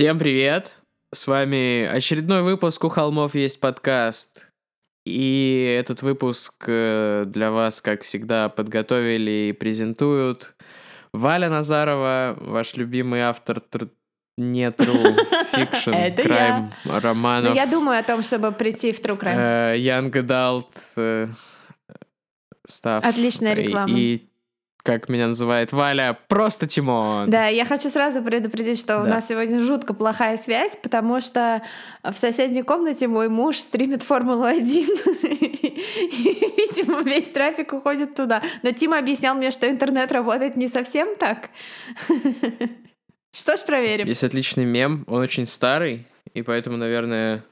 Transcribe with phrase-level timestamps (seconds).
[0.00, 0.80] Всем привет!
[1.12, 4.46] С вами очередной выпуск «У холмов есть подкаст».
[5.04, 10.56] И этот выпуск э, для вас, как всегда, подготовили и презентуют
[11.12, 13.90] Валя Назарова, ваш любимый автор тр...
[14.38, 15.18] не true
[15.52, 17.54] fiction, crime, Ну, романов.
[17.54, 19.36] я думаю о том, чтобы прийти в True Crime.
[19.36, 21.28] э, Young Adult э,
[22.66, 23.00] stuff.
[23.02, 23.94] Отличная реклама.
[23.94, 24.29] И,
[24.82, 27.28] как меня называет Валя, просто Тимон.
[27.30, 29.10] Да, я хочу сразу предупредить, что у Да.
[29.10, 31.62] нас сегодня жутко плохая связь, потому что
[32.02, 34.62] в соседней комнате мой муж стримит Формулу-1.
[34.64, 38.42] И, Видимо, весь трафик уходит туда.
[38.62, 41.50] Но Тима объяснял мне, что интернет работает не совсем так.
[43.32, 44.06] Что ж, проверим.
[44.06, 47.44] Есть отличный мем, он очень старый, и поэтому, наверное,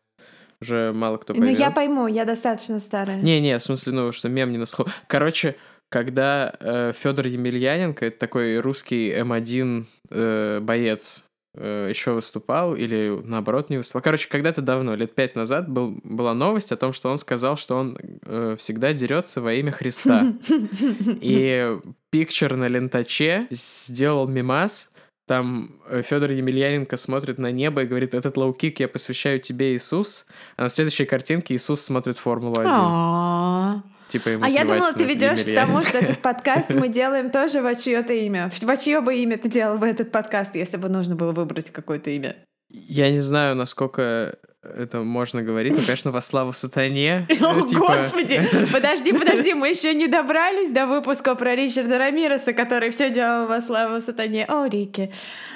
[0.60, 1.58] уже мало кто Ну, поймет.
[1.58, 3.16] я пойму, я достаточно старая.
[3.20, 4.90] Не-не, в смысле, ну, что мем не на слуху.
[5.06, 5.54] Короче,
[5.88, 14.02] когда Федор Емельяненко, это такой русский M1 э, боец, еще выступал, или наоборот не выступал.
[14.02, 17.76] Короче, когда-то давно, лет пять назад, был, была новость о том, что он сказал, что
[17.76, 20.34] он э, всегда дерется во имя Христа.
[21.20, 21.78] И
[22.10, 24.92] пикчер на лентаче сделал мемас,
[25.28, 30.26] там Федор Емельяненко смотрит на небо и говорит, этот лоу-кик я посвящаю тебе, Иисус.
[30.56, 33.82] А на следующей картинке Иисус смотрит Формулу-1.
[34.08, 37.30] А Типа ему А я думала, ты ведешь к тому, что этот подкаст мы делаем
[37.30, 38.50] тоже во чье-то имя.
[38.62, 42.10] Во чье бы имя ты делал бы этот подкаст, если бы нужно было выбрать какое-то
[42.10, 42.36] имя?
[42.70, 47.26] Я не знаю, насколько это можно говорить, но, конечно, во славу сатане.
[47.40, 48.42] О, Ну, типа, господи!
[48.72, 53.60] Подожди, подожди, мы еще не добрались до выпуска про Ричарда Рамиреса, который все делал во
[53.62, 54.44] славу сатане.
[54.46, 55.12] О, Рики.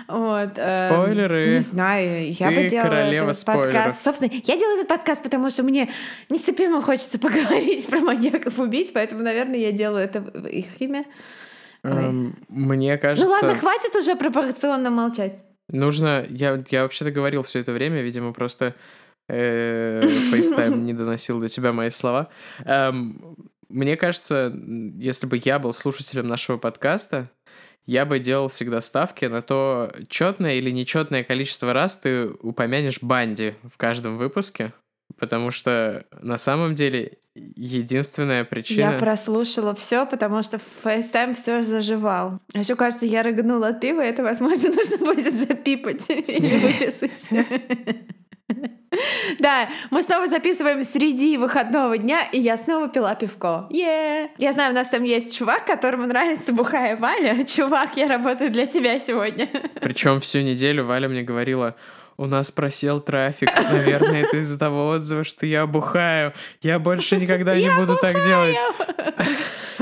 [0.07, 0.57] Вот.
[0.57, 1.55] эм, Спойлеры.
[1.55, 3.73] Не знаю, я бы делала королева этот спойлеров.
[3.75, 4.05] подкаст.
[4.05, 5.89] Собственно, я делаю этот подкаст, потому что мне
[6.29, 11.05] нестерпимо хочется поговорить про маньяков убийц, поэтому, наверное, я делаю это в их имя.
[11.83, 15.43] Эм, Мне Ну кажется, ладно, хватит уже пропорционно молчать.
[15.69, 16.27] Нужно...
[16.29, 18.75] Я, я вообще-то говорил все это время, видимо, просто
[19.29, 20.03] э,
[20.33, 22.29] FaceTime не доносил до тебя мои слова.
[22.65, 23.37] Эм,
[23.69, 24.53] Мне кажется,
[24.99, 27.31] если бы я был слушателем нашего подкаста,
[27.87, 33.55] я бы делал всегда ставки на то, четное или нечетное количество раз ты упомянешь Банди
[33.65, 34.73] в каждом выпуске.
[35.19, 38.93] Потому что на самом деле единственная причина...
[38.93, 42.39] Я прослушала все, потому что FaceTime все заживал.
[42.55, 47.49] А еще кажется, я рыгнула от пива, это, возможно, нужно будет запипать или вырезать.
[49.39, 53.67] Да, мы снова записываем среди выходного дня, и я снова пила пивко.
[53.71, 54.31] Е!
[54.37, 57.43] Я знаю, у нас там есть чувак, которому нравится бухая Валя.
[57.45, 59.49] Чувак, я работаю для тебя сегодня.
[59.81, 61.75] Причем всю неделю Валя мне говорила,
[62.17, 66.33] у нас просел трафик, наверное, это из-за того отзыва, что я бухаю.
[66.61, 68.59] Я больше никогда не буду так делать.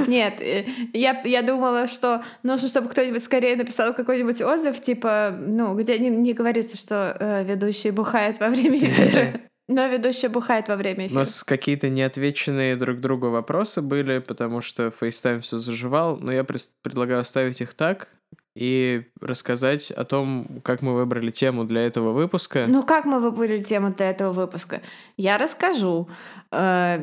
[0.06, 5.74] Нет, э, я, я думала, что нужно, чтобы кто-нибудь скорее написал какой-нибудь отзыв, типа, ну,
[5.74, 9.41] где не, не говорится, что э, ведущий бухает во время эфира.
[9.68, 11.18] Но ведущий бухает во время У эфира.
[11.18, 17.20] нас какие-то неотвеченные друг другу вопросы были, потому что FaceTime все заживал, но я предлагаю
[17.20, 18.08] оставить их так
[18.54, 22.66] и рассказать о том, как мы выбрали тему для этого выпуска.
[22.68, 24.80] Ну, как мы выбрали тему для этого выпуска?
[25.16, 26.08] Я расскажу.
[26.50, 26.98] Э,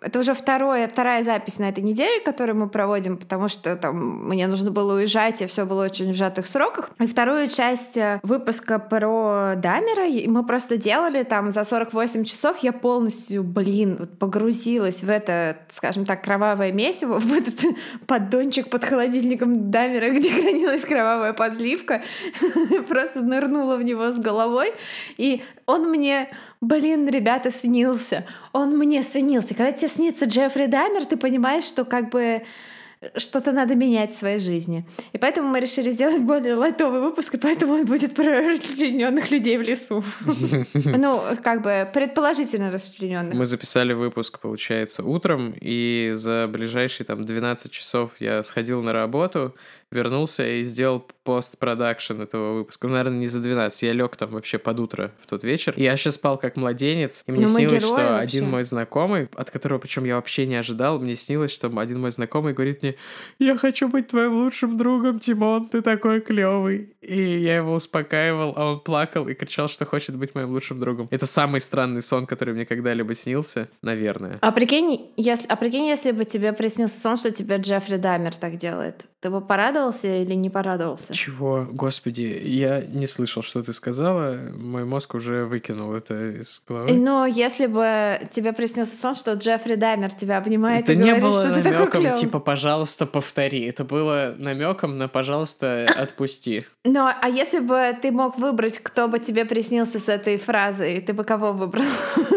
[0.00, 4.46] Это уже второе, вторая запись на этой неделе, которую мы проводим, потому что там мне
[4.46, 6.90] нужно было уезжать, и все было очень в сжатых сроках.
[7.00, 12.58] И вторую часть э, выпуска про Дамера мы просто делали там за 48 часов.
[12.58, 19.72] Я полностью, блин, погрузилась в это, скажем так, кровавое месиво, в этот поддончик под холодильником
[19.72, 20.30] Дамера, где
[20.68, 22.02] хранилась кровавая подливка.
[22.88, 24.72] Просто нырнула в него с головой.
[25.16, 26.28] И он мне,
[26.60, 28.26] блин, ребята, снился.
[28.52, 29.54] Он мне снился.
[29.54, 32.42] Когда тебе снится Джеффри Дамер, ты понимаешь, что как бы
[33.16, 34.84] что-то надо менять в своей жизни.
[35.12, 39.56] И поэтому мы решили сделать более лайтовый выпуск, и поэтому он будет про расчлененных людей
[39.58, 40.02] в лесу.
[40.74, 43.34] Ну, как бы предположительно расчлененных.
[43.34, 49.54] Мы записали выпуск, получается, утром, и за ближайшие там 12 часов я сходил на работу,
[49.90, 52.88] вернулся и сделал постпродакшн этого выпуска.
[52.88, 55.72] Ну, наверное, не за 12, я лег там вообще под утро в тот вечер.
[55.76, 58.14] Я еще спал как младенец, и мне Ну, снилось, что вообще.
[58.14, 62.10] один мой знакомый, от которого причем я вообще не ожидал, мне снилось, что один мой
[62.10, 62.87] знакомый говорит мне,
[63.38, 66.92] я хочу быть твоим лучшим другом, Тимон, ты такой клевый.
[67.00, 71.08] И я его успокаивал, а он плакал и кричал, что хочет быть моим лучшим другом.
[71.10, 74.38] Это самый странный сон, который мне когда-либо снился, наверное.
[74.40, 78.56] А прикинь, если, а прикинь, если бы тебе приснился сон, что тебе Джеффри Дамер так
[78.58, 79.06] делает.
[79.20, 81.12] Ты бы порадовался или не порадовался?
[81.12, 81.66] Чего?
[81.72, 84.38] Господи, я не слышал, что ты сказала.
[84.56, 86.92] Мой мозг уже выкинул это из головы.
[86.92, 91.22] Но если бы тебе приснился сон, что Джеффри Даймер тебя обнимает это и не говорит,
[91.22, 92.14] было что ты такой клёвый.
[92.14, 93.64] типа, пожалуйста, повтори.
[93.64, 96.64] Это было намеком на пожалуйста, отпусти.
[96.84, 101.12] Ну, а если бы ты мог выбрать, кто бы тебе приснился с этой фразой, ты
[101.12, 101.84] бы кого выбрал?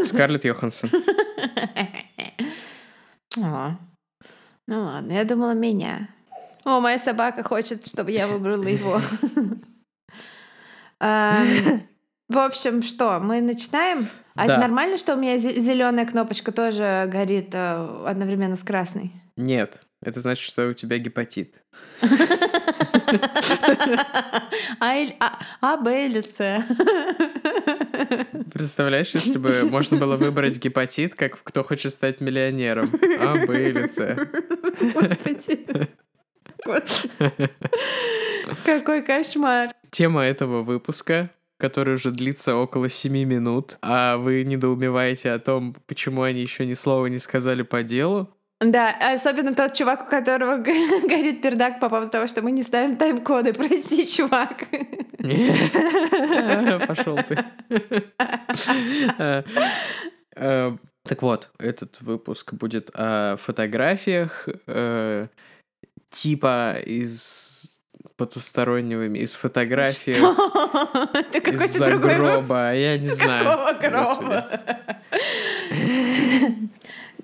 [0.05, 0.89] Скарлетт Йоханссон.
[3.38, 3.71] О,
[4.67, 6.09] Ну ладно, я думала меня.
[6.65, 8.99] О, моя собака хочет, чтобы я выбрала его.
[10.99, 11.81] Эм,
[12.29, 14.07] В общем, что, мы начинаем?
[14.35, 14.59] А это Да.
[14.61, 19.11] нормально, что у меня зеленая кнопочка тоже горит э, одновременно с красной?
[19.35, 21.62] Нет, это значит, что у тебя гепатит.
[24.80, 26.65] А, а, а, Б или С?
[28.51, 32.89] Представляешь, если бы можно было выбрать гепатит, как «Кто хочет стать миллионером»?
[33.19, 34.15] А, Б или С.
[34.94, 35.68] Господи.
[36.65, 37.50] Господи.
[38.65, 39.71] Какой кошмар.
[39.92, 46.24] Тема этого выпуска, который уже длится около семи минут, а вы недоумеваете о том, почему
[46.24, 48.33] они еще ни слова не сказали по делу.
[48.61, 50.57] Да, особенно тот чувак, у которого
[51.07, 53.53] горит пердак по поводу того, что мы не ставим тайм-коды.
[53.53, 54.65] Прости, чувак.
[56.87, 57.43] Пошел ты.
[59.17, 59.43] Э,
[60.35, 60.71] э,
[61.03, 65.27] Так вот, этот выпуск будет о фотографиях э,
[66.09, 67.81] типа из
[68.17, 69.33] потустороннего, из
[71.41, 73.45] какой-то из-за гроба, я не знаю.
[73.45, 74.61] Какого гроба?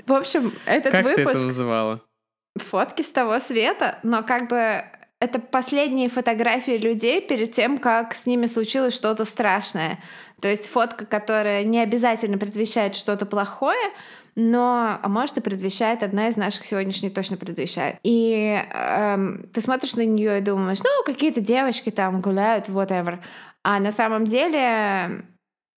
[0.05, 2.01] В общем, этот Как ты это выпуск называла?
[2.59, 4.83] фотки с того света, но как бы
[5.19, 9.99] это последние фотографии людей перед тем, как с ними случилось что-то страшное.
[10.41, 13.79] То есть фотка, которая не обязательно предвещает что-то плохое,
[14.35, 17.97] но, а может, и предвещает, одна из наших сегодняшних точно предвещает.
[18.03, 23.17] И эм, ты смотришь на нее и думаешь, ну, какие-то девочки там гуляют, whatever.
[23.63, 25.25] А на самом деле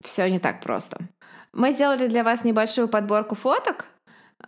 [0.04, 0.98] все не так просто.
[1.54, 3.86] Мы сделали для вас небольшую подборку фоток,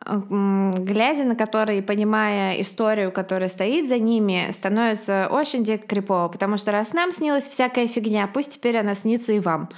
[0.07, 6.73] глядя на которые понимая историю, которая стоит за ними, становится очень дико крипово, потому что
[6.73, 9.69] раз нам снилась всякая фигня, пусть теперь она снится и вам.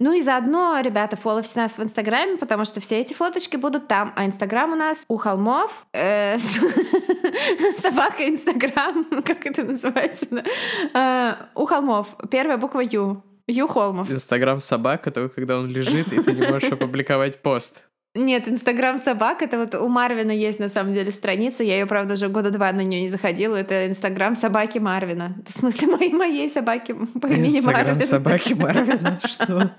[0.00, 4.12] Ну и заодно, ребята, фоловьте нас в Инстаграме, потому что все эти фоточки будут там.
[4.14, 5.86] А Инстаграм у нас у холмов.
[5.92, 6.38] э,
[7.78, 10.26] Собака Инстаграм, как это называется?
[10.94, 12.14] Э, У холмов.
[12.30, 13.24] Первая буква Ю.
[13.48, 14.10] Ю Холмов.
[14.10, 17.87] Инстаграм собака, только когда он лежит, и ты не можешь опубликовать пост.
[18.18, 22.14] Нет, Инстаграм собак, это вот у Марвина есть на самом деле страница, я ее, правда,
[22.14, 25.36] уже года два на нее не заходила, это Инстаграм собаки Марвина.
[25.46, 28.00] В смысле, моей, моей собаки по имени Инстаграм Марвин.
[28.00, 29.70] собаки Марвина, что?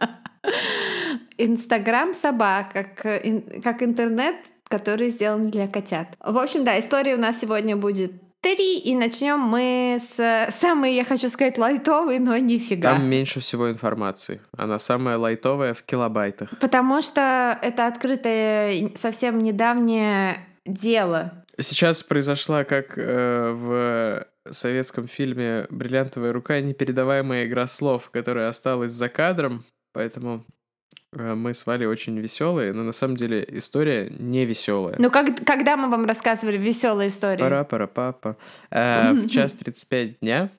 [1.37, 3.21] Инстаграм собак, как,
[3.63, 4.35] как интернет,
[4.69, 6.07] который сделан для котят.
[6.23, 11.05] В общем, да, истории у нас сегодня будет три, и начнем мы с самой, я
[11.05, 12.93] хочу сказать, лайтовой, но нифига.
[12.93, 14.41] Там меньше всего информации.
[14.57, 16.57] Она самая лайтовая в килобайтах.
[16.59, 21.45] Потому что это открытое совсем недавнее дело.
[21.59, 29.09] Сейчас произошла, как э, в советском фильме «Бриллиантовая рука», непередаваемая игра слов, которая осталась за
[29.09, 30.45] кадром, поэтому
[31.11, 34.95] мы с Валей очень веселые, но на самом деле история не веселая.
[34.99, 37.39] Ну, как, когда мы вам рассказывали веселые истории?
[37.39, 38.37] пара пара папа
[38.69, 40.58] В час 35 дня, э,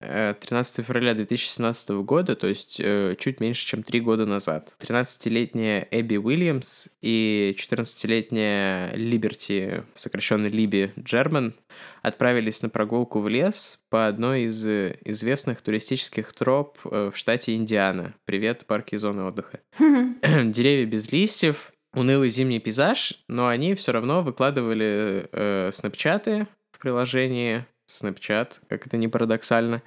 [0.00, 6.16] 13 февраля 2017 года, то есть э, чуть меньше, чем три года назад, 13-летняя Эбби
[6.16, 11.54] Уильямс и 14-летняя Либерти, сокращенно Либи Джерман,
[12.02, 17.56] отправились на прогулку в лес по одной из э, известных туристических троп э, в штате
[17.56, 18.14] Индиана.
[18.24, 19.60] Привет, парки и зоны отдыха.
[19.78, 27.66] Деревья без листьев, унылый зимний пейзаж, но они все равно выкладывали э, снапчаты в приложении
[27.88, 29.82] Snapchat, как это не парадоксально.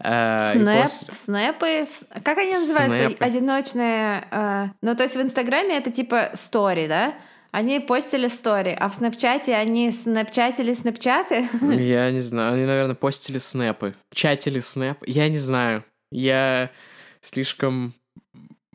[0.00, 1.88] И Снэп, пос- снэпы,
[2.22, 2.98] как они называются?
[2.98, 3.24] Снэпы.
[3.24, 4.28] Одиночные.
[4.30, 7.14] э, ну, то есть в Инстаграме это типа стори, да?
[7.50, 11.48] Они постили стори, а в Снапчате они снапчатили снапчаты.
[11.62, 13.94] Я не знаю, они, наверное, постили снэпы.
[14.12, 14.98] Чатили снэп.
[15.06, 15.84] Я не знаю.
[16.12, 16.70] Я
[17.20, 17.94] слишком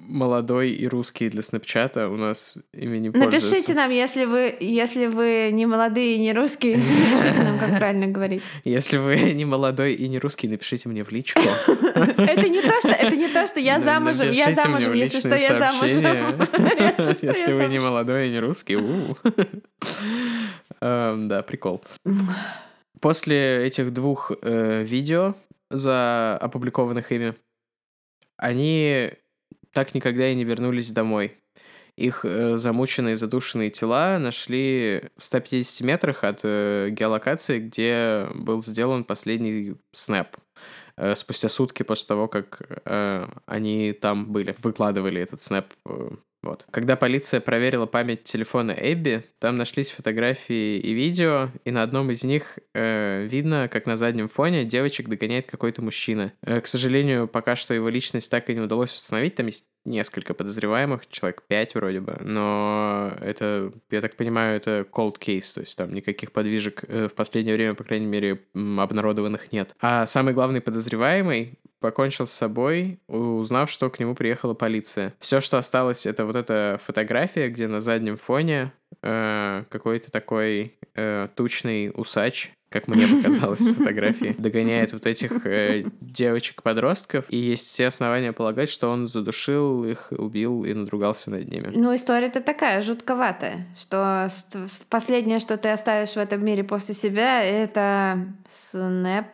[0.08, 2.10] молодой и русский для снапчата.
[2.10, 3.50] У нас ими не пользуются.
[3.50, 6.78] Напишите нам, если вы, если вы не молодые и не русские,
[7.12, 8.42] напишите нам, как правильно говорить.
[8.64, 11.40] Если вы не молодой и не русский, напишите мне в личку.
[11.96, 15.60] Это не то, что, это не то, что я замужем, я замужем, если что, я
[15.60, 16.48] замужем.
[17.22, 18.76] Если вы не молодой и не русский.
[20.82, 21.84] Эм, Да, прикол.
[23.00, 25.36] После этих двух э, видео,
[25.70, 27.36] за опубликованных ими,
[28.38, 29.12] они
[29.74, 31.38] так никогда и не вернулись домой.
[31.96, 39.04] их э, замученные, задушенные тела нашли в 150 метрах от э, геолокации, где был сделан
[39.04, 40.38] последний снэп
[40.98, 46.10] э, спустя сутки после того, как э, они там были, выкладывали этот снэп э,
[46.44, 46.66] вот.
[46.72, 52.24] Когда полиция проверила память телефона Эбби, там нашлись фотографии и видео, и на одном из
[52.26, 56.34] них э, видно, как на заднем фоне девочек догоняет какой-то мужчина.
[56.42, 60.34] Э, к сожалению, пока что его личность так и не удалось установить, там есть несколько
[60.34, 65.78] подозреваемых, человек пять вроде бы, но это, я так понимаю, это cold case, то есть
[65.78, 69.76] там никаких подвижек э, в последнее время, по крайней мере, обнародованных нет.
[69.82, 75.14] А самый главный подозреваемый покончил с собой, узнав, что к нему приехала полиция.
[75.20, 81.28] Все, что осталось, это вот эта фотография, где на заднем фоне э, какой-то такой э,
[81.36, 87.88] тучный усач, как мне показалось с фотографии, догоняет вот этих э, девочек-подростков, и есть все
[87.88, 91.72] основания полагать, что он задушил их, убил и надругался над ними.
[91.74, 94.28] Ну, история-то такая, жутковатая, что
[94.90, 99.26] последнее, что ты оставишь в этом мире после себя, это снэп,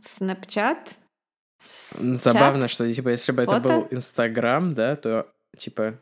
[0.00, 0.96] снэпчат,
[1.58, 5.98] Забавно, что, типа, если бы это был Инстаграм, да, то, типа,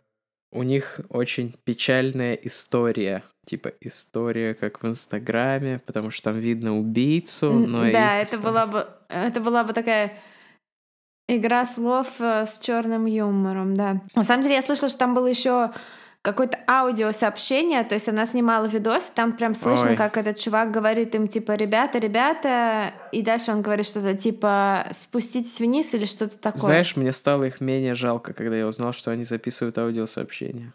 [0.54, 3.22] у них очень печальная история.
[3.44, 8.88] Типа, история, как в Инстаграме, потому что там видно убийцу, но Да, это была бы,
[9.08, 10.16] это была бы такая
[11.28, 14.00] игра слов э, с черным юмором, да.
[14.14, 15.72] На самом деле, я слышала, что там было еще
[16.24, 19.96] какое-то аудиосообщение, то есть она снимала видос, там прям слышно, Ой.
[19.96, 25.60] как этот чувак говорит им, типа, ребята, ребята, и дальше он говорит что-то типа, спуститесь
[25.60, 26.62] вниз или что-то такое.
[26.62, 30.72] Знаешь, мне стало их менее жалко, когда я узнал, что они записывают аудиосообщение.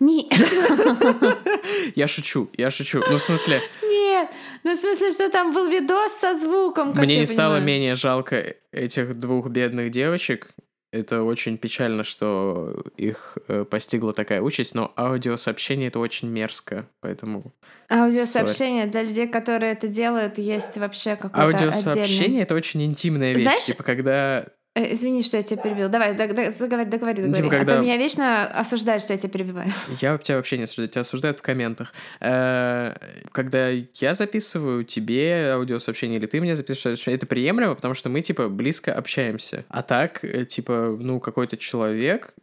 [0.00, 0.28] Не.
[1.94, 3.04] Я шучу, я шучу.
[3.08, 3.62] Ну, в смысле...
[3.82, 4.30] Нет,
[4.64, 9.20] ну, в смысле, что там был видос со звуком, Мне не стало менее жалко этих
[9.20, 10.48] двух бедных девочек,
[10.96, 17.42] это очень печально, что их э, постигла такая участь, но аудиосообщение это очень мерзко, поэтому...
[17.90, 23.64] Аудиосообщение для людей, которые это делают, есть вообще какое-то Аудиосообщение это очень интимная вещь, Знаешь,
[23.64, 25.88] типа когда извини, что я тебя перебил.
[25.88, 27.32] Давай, договори, договори, договори.
[27.32, 27.72] Типа, когда...
[27.74, 29.72] А то меня вечно осуждают, что я тебя перебиваю.
[30.00, 31.94] Я тебя вообще не осуждаю, тебя осуждают в комментах.
[32.20, 32.94] Э,
[33.32, 38.48] когда я записываю тебе аудиосообщение, или ты мне записываешь, это приемлемо, потому что мы, типа,
[38.48, 39.64] близко общаемся.
[39.68, 42.34] А так, э, типа, ну, какой-то человек,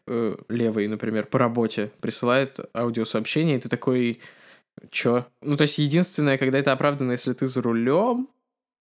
[0.49, 4.19] левый, например, по работе, присылает аудиосообщение, и ты такой...
[4.89, 5.27] Чё?
[5.41, 8.27] Ну, то есть единственное, когда это оправдано, если ты за рулем,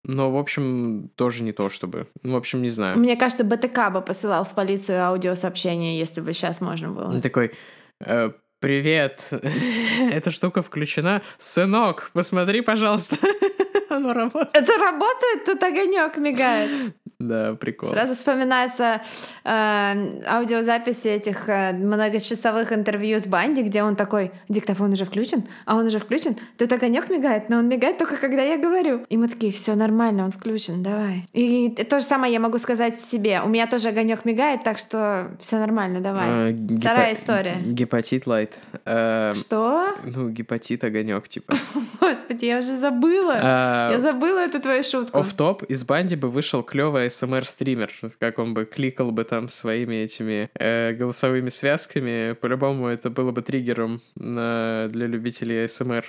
[0.04, 2.09] но, в общем, тоже не то чтобы.
[2.23, 2.99] Ну, в общем, не знаю.
[2.99, 7.09] Мне кажется, БТК бы посылал в полицию аудиосообщение, если бы сейчас можно было.
[7.09, 7.52] Он такой,
[8.00, 8.32] э,
[8.62, 9.28] привет,
[10.12, 11.21] эта штука включена.
[11.37, 13.16] Сынок, посмотри, пожалуйста.
[13.90, 14.50] Оно работает.
[14.54, 16.95] Это работает, тут огонек мигает.
[17.19, 17.90] Да, прикол.
[17.90, 19.00] Сразу вспоминается
[19.45, 25.76] э, аудиозаписи этих э, многочасовых интервью с Банди, где он такой, диктофон уже включен, а
[25.76, 29.07] он уже включен, тут огонек мигает, но он мигает только когда я говорю.
[29.09, 31.28] И мы такие, все нормально, он включен, давай.
[31.33, 33.40] И то же самое я могу сказать себе.
[33.42, 36.26] У меня тоже огонек мигает, так что все нормально, давай.
[36.26, 36.81] А, гипо...
[36.81, 37.57] Вторая история.
[37.62, 38.51] Гепатит лайт.
[38.85, 39.97] А, Что?
[40.04, 41.54] Ну, гепатит огонек, типа.
[42.00, 43.38] Господи, я уже забыла.
[43.42, 43.92] А...
[43.92, 45.18] Я забыла эту твою шутку.
[45.18, 50.50] Оф-топ из Банди бы вышел клевая СМР-стример, как он бы кликал бы там своими этими
[50.54, 52.32] э, голосовыми связками.
[52.32, 54.88] По-любому это было бы триггером на...
[54.88, 56.04] для любителей СМР.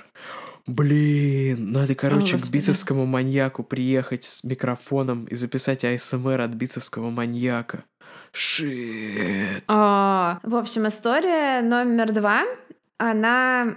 [0.66, 7.10] Блин, надо, короче, О, к бицевскому маньяку приехать с микрофоном и записать АСМР от бицевского
[7.10, 7.84] маньяка.
[8.34, 9.64] Шит.
[9.68, 12.44] А, в общем, история номер два.
[12.98, 13.76] Она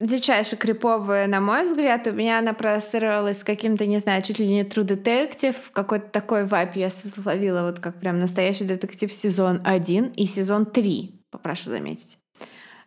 [0.00, 2.06] дичайше криповая, на мой взгляд.
[2.06, 5.56] У меня она проассоциировалась с каким-то, не знаю, чуть ли не True Detective.
[5.72, 11.24] Какой-то такой вайп я словила, вот как прям настоящий детектив сезон 1 и сезон 3,
[11.30, 12.18] попрошу заметить.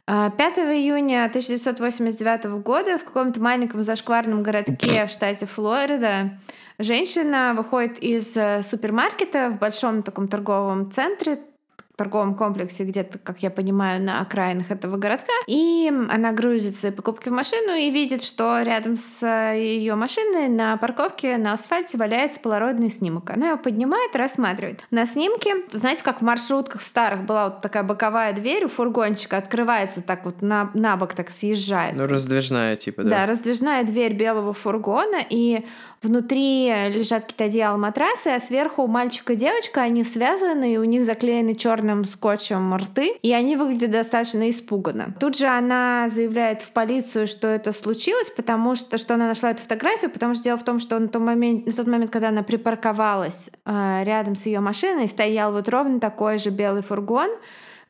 [0.05, 6.39] 5 а, июня 1989 года в каком-то маленьком зашкварном городке в штате Флорида
[6.83, 11.39] женщина выходит из э, супермаркета в большом таком торговом центре,
[12.01, 15.33] торговом комплексе, где-то, как я понимаю, на окраинах этого городка.
[15.45, 19.23] И она грузит свои покупки в машину и видит, что рядом с
[19.53, 23.29] ее машиной на парковке на асфальте валяется полароидный снимок.
[23.29, 24.83] Она его поднимает, рассматривает.
[24.89, 29.37] На снимке, знаете, как в маршрутках в старых была вот такая боковая дверь у фургончика,
[29.37, 31.95] открывается так вот на, на бок, так съезжает.
[31.95, 33.09] Ну, раздвижная типа, да?
[33.09, 35.67] Да, раздвижная дверь белого фургона, и
[36.01, 41.05] Внутри лежат какие-то одеяла, матрасы, а сверху мальчик и девочка, они связаны, и у них
[41.05, 45.13] заклеены черным скотчем рты, и они выглядят достаточно испуганно.
[45.19, 49.61] Тут же она заявляет в полицию, что это случилось, потому что, что она нашла эту
[49.61, 52.41] фотографию, потому что дело в том, что на тот момент, на тот момент когда она
[52.41, 57.29] припарковалась э, рядом с ее машиной, стоял вот ровно такой же белый фургон,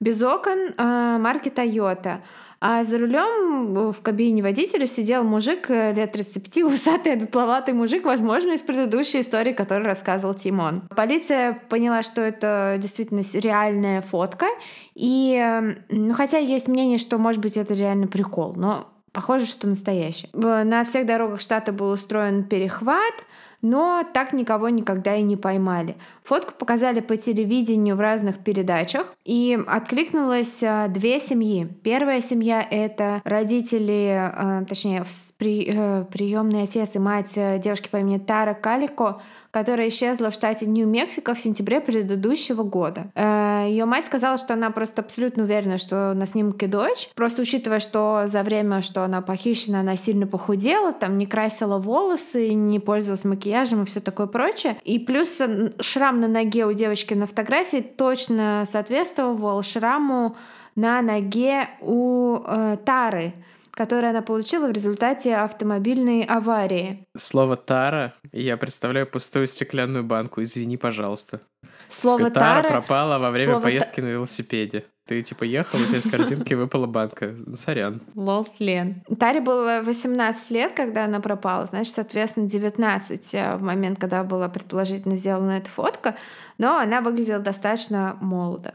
[0.01, 2.17] без окон э, марки Toyota.
[2.63, 8.51] А за рулем в кабине водителя сидел мужик э, лет 35, усатый, дутловатый мужик, возможно,
[8.51, 10.83] из предыдущей истории, которую рассказывал Тимон.
[10.95, 14.45] Полиция поняла, что это действительно реальная фотка.
[14.93, 19.67] И, э, ну, хотя есть мнение, что, может быть, это реально прикол, но похоже, что
[19.67, 20.29] настоящий.
[20.33, 23.13] На всех дорогах штата был устроен перехват—
[23.61, 25.95] но так никого никогда и не поймали.
[26.23, 31.67] Фотку показали по телевидению в разных передачах, и откликнулось а, две семьи.
[31.83, 35.03] Первая семья— это родители, а, точнее,
[35.39, 40.65] э, приемный отец и мать э, девушки по имени Тара Калико, которая исчезла в штате
[40.65, 43.11] Нью-Мексико в сентябре предыдущего года.
[43.15, 47.09] Э, Ее мать сказала, что она просто абсолютно уверена, что на снимке дочь.
[47.15, 52.53] Просто учитывая, что за время, что она похищена, она сильно похудела, там не красила волосы,
[52.53, 54.77] не пользовалась макияжем и все такое прочее.
[54.83, 55.41] И плюс
[55.79, 60.35] шрам на ноге у девочки на фотографии точно соответствовал шраму
[60.75, 63.33] на ноге у э, Тары
[63.71, 67.05] которое она получила в результате автомобильной аварии.
[67.17, 70.41] Слово «тара» я представляю пустую стеклянную банку.
[70.41, 71.41] Извини, пожалуйста.
[71.89, 74.01] Слово «тара» пропало во время Слово поездки та...
[74.03, 74.85] на велосипеде.
[75.05, 77.35] Ты типа ехал, у тебя из корзинки выпала банка.
[77.55, 78.01] Сорян.
[78.15, 79.03] Лол, Лен.
[79.19, 81.65] Таре было 18 лет, когда она пропала.
[81.65, 86.15] Значит, соответственно, 19 э, в момент, когда была предположительно сделана эта фотка.
[86.57, 88.73] Но она выглядела достаточно молодо.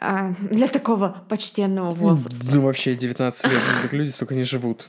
[0.00, 2.44] А, для такого почтенного возраста.
[2.50, 4.88] Ну, вообще, 19 лет, так люди столько не живут.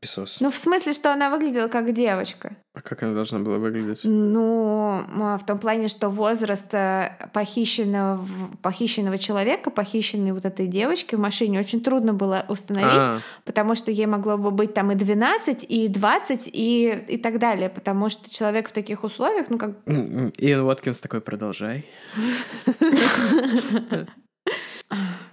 [0.00, 0.40] Песос.
[0.40, 2.56] Ну, в смысле, что она выглядела как девочка.
[2.74, 4.00] А как она должна была выглядеть?
[4.02, 5.04] Ну,
[5.38, 8.26] в том плане, что возраст э, похищенного,
[8.60, 13.20] похищенного человека, похищенной вот этой девочки в машине очень трудно было установить, а.
[13.44, 17.68] потому что ей могло бы быть там и 12, и 20, и, и так далее,
[17.68, 19.76] потому что человек в таких условиях, ну как...
[19.86, 21.86] Иэн Уоткинс такой, продолжай.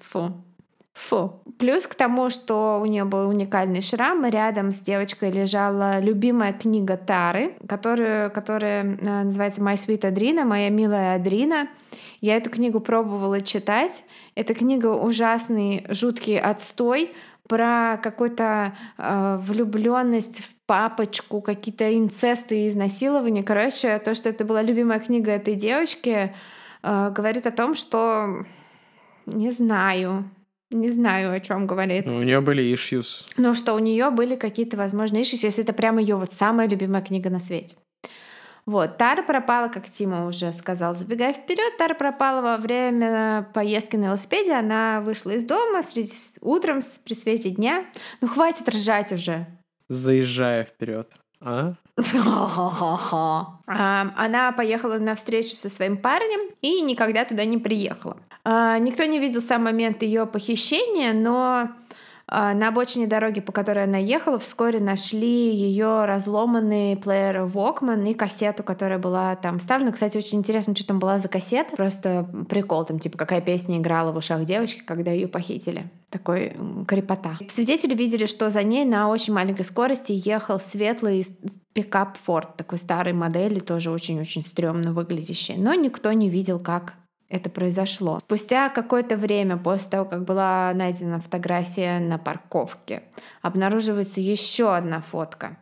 [0.01, 0.31] Фу.
[0.93, 1.41] Фу.
[1.59, 6.95] Плюс к тому, что у нее был уникальный шрам, рядом с девочкой лежала любимая книга
[6.95, 11.67] Тары, которую, которая э, называется «My Sweet Адрина», «Моя милая Адрина».
[12.21, 14.05] Я эту книгу пробовала читать.
[14.35, 17.13] Эта книга ужасный, жуткий отстой
[17.47, 23.43] про какую-то э, влюбленность в папочку, какие-то инцесты и изнасилования.
[23.43, 26.33] Короче, то, что это была любимая книга этой девочки,
[26.83, 28.45] э, говорит о том, что
[29.25, 30.29] не знаю.
[30.71, 32.05] Не знаю, о чем говорит.
[32.05, 33.23] Ну, у нее были issues.
[33.37, 37.01] Ну, что у нее были какие-то, возможно, issues, если это прямо ее вот самая любимая
[37.01, 37.75] книга на свете.
[38.65, 44.05] Вот, Тара пропала, как Тима уже сказал, забегая вперед, Тара пропала во время поездки на
[44.05, 44.53] велосипеде.
[44.53, 46.11] Она вышла из дома среди,
[46.41, 47.85] утром при свете дня.
[48.21, 49.45] Ну, хватит ржать уже.
[49.87, 51.13] Заезжая вперед.
[53.67, 54.11] А?
[54.15, 58.17] Она поехала на встречу со своим парнем и никогда туда не приехала.
[58.43, 61.71] А, никто не видел сам момент ее похищения, но а,
[62.27, 68.63] на обочине дороги, по которой она ехала, вскоре нашли ее разломанный плеер Walkman и кассету,
[68.63, 69.91] которая была там вставлена.
[69.91, 71.75] Кстати, очень интересно, что там была за кассета.
[71.75, 75.91] Просто прикол, там типа какая песня играла в ушах девочки, когда ее похитили.
[76.09, 76.55] Такой
[76.87, 77.37] крепота.
[77.47, 81.27] Свидетели видели, что за ней на очень маленькой скорости ехал светлый
[81.73, 85.55] пикап Ford, такой старой модели, тоже очень-очень стрёмно выглядящий.
[85.57, 86.93] Но никто не видел, как
[87.35, 88.19] это произошло.
[88.19, 93.03] Спустя какое-то время после того, как была найдена фотография на парковке,
[93.41, 95.57] обнаруживается еще одна фотка.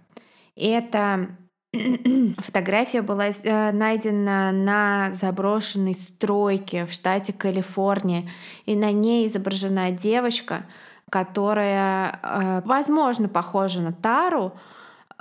[0.55, 1.29] И эта
[2.37, 8.29] фотография была э, найдена на заброшенной стройке в штате Калифорния,
[8.65, 10.65] и на ней изображена девочка,
[11.09, 14.53] которая, э, возможно, похожа на Тару,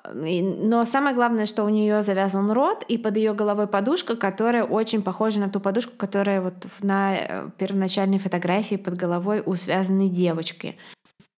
[0.05, 5.03] но самое главное, что у нее завязан рот, и под ее головой подушка, которая очень
[5.03, 10.77] похожа на ту подушку, которая вот на э, первоначальной фотографии под головой у связанной девочки.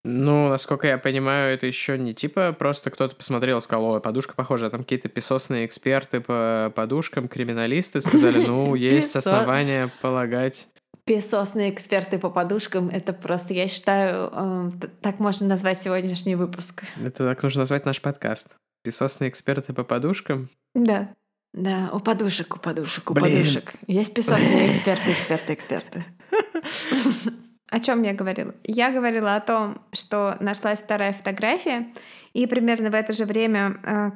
[0.03, 4.67] Ну, насколько я понимаю, это еще не типа просто кто-то посмотрел, сказал, ой, подушка похожа,
[4.67, 10.67] а там какие-то песосные эксперты по подушкам, криминалисты сказали, ну, есть основания полагать
[11.05, 16.83] Песосные эксперты по подушкам— это просто, я считаю, э, так можно назвать сегодняшний выпуск.
[16.99, 18.55] Это так нужно назвать наш подкаст.
[18.83, 20.49] Песосные эксперты по подушкам?
[20.73, 21.13] Да.
[21.53, 23.37] Да, у подушек, у подушек, у Блин.
[23.37, 23.73] подушек.
[23.85, 26.05] Есть песосные эксперты, эксперты, эксперты.
[27.69, 28.55] О чем я говорила?
[28.63, 31.87] Я говорила о том, что нашлась вторая фотография,
[32.33, 34.11] и примерно в это же время э,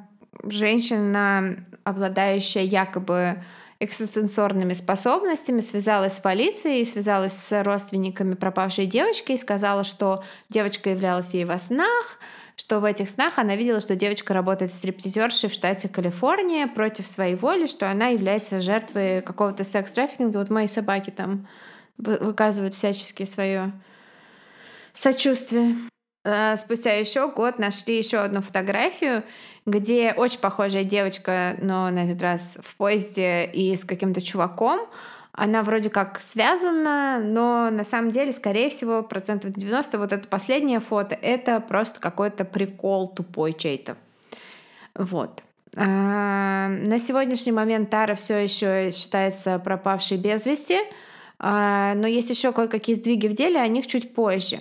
[0.50, 3.44] женщина, обладающая якобы
[3.80, 11.34] экстрасенсорными способностями, связалась с полицией, связалась с родственниками пропавшей девочки и сказала, что девочка являлась
[11.34, 12.20] ей во снах,
[12.58, 17.36] что в этих снах она видела, что девочка работает стриптизершей в штате Калифорния против своей
[17.36, 20.40] воли, что она является жертвой какого-то секс-траффикинга.
[20.40, 21.48] Вот мои собаки там
[21.98, 23.72] выказывают всячески свое
[24.94, 25.76] сочувствие.
[26.30, 29.24] А, спустя еще год нашли еще одну фотографию,
[29.66, 34.82] где очень похожая девочка, но на этот раз в поезде и с каким-то чуваком.
[35.32, 40.80] Она вроде как связана, но на самом деле, скорее всего, процентов 90 вот это последнее
[40.80, 43.96] фото, это просто какой-то прикол тупой чей-то.
[44.96, 45.44] Вот.
[45.76, 50.80] А, на сегодняшний момент Тара все еще считается пропавшей без вести,
[51.40, 54.60] а, но есть еще кое-какие сдвиги в деле, о них чуть позже.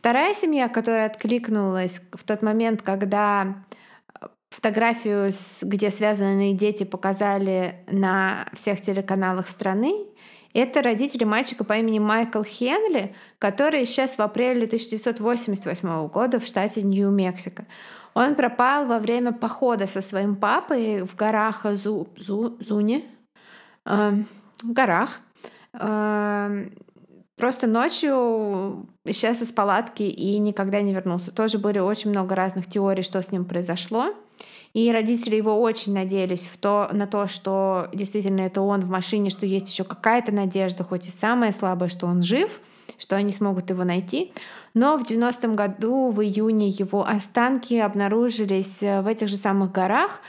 [0.00, 3.56] Вторая семья, которая откликнулась в тот момент, когда
[4.48, 9.92] фотографию, где связанные дети показали на всех телеканалах страны,
[10.54, 16.82] это родители мальчика по имени Майкл Хенли, который исчез в апреле 1988 года в штате
[16.82, 17.66] Нью-Мексико.
[18.14, 23.04] Он пропал во время похода со своим папой в горах Зу, Зу, Зуни,
[23.84, 24.12] э,
[24.62, 25.20] в горах.
[25.74, 26.70] Э,
[27.40, 31.32] просто ночью исчез из палатки и никогда не вернулся.
[31.32, 34.14] Тоже были очень много разных теорий, что с ним произошло.
[34.72, 39.30] И родители его очень надеялись в то, на то, что действительно это он в машине,
[39.30, 42.60] что есть еще какая-то надежда, хоть и самая слабая, что он жив,
[42.96, 44.32] что они смогут его найти.
[44.74, 50.20] Но в 90-м году, в июне, его останки обнаружились э, в этих же самых горах,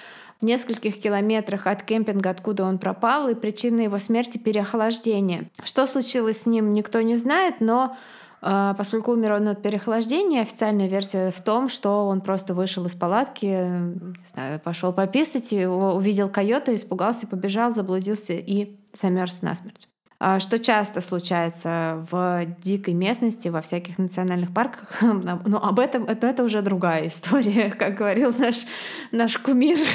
[0.42, 5.50] в нескольких километрах от кемпинга, откуда он пропал, и причина его смерти— переохлаждение.
[5.64, 7.96] Что случилось с ним, никто не знает, но
[8.42, 12.96] э, Поскольку умер он от переохлаждения, официальная версия в том, что он просто вышел из
[12.96, 19.91] палатки, не знаю, пошел пописать, увидел койота, испугался, побежал, заблудился и замерз насмерть.
[20.24, 25.02] А, что часто случается в дикой местности, во всяких национальных парках.
[25.02, 28.68] Но об этом это, это уже другая история, как говорил наш,
[29.12, 29.80] наш кумир.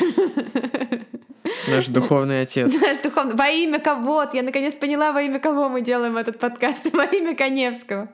[1.68, 2.82] Наш духовный отец.
[2.82, 3.36] Наш духовный...
[3.36, 4.24] Во имя кого?
[4.32, 6.92] Я наконец поняла, во имя кого мы делаем этот подкаст.
[6.92, 8.08] Во имя Коневского.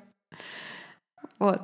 [1.38, 1.62] Вот.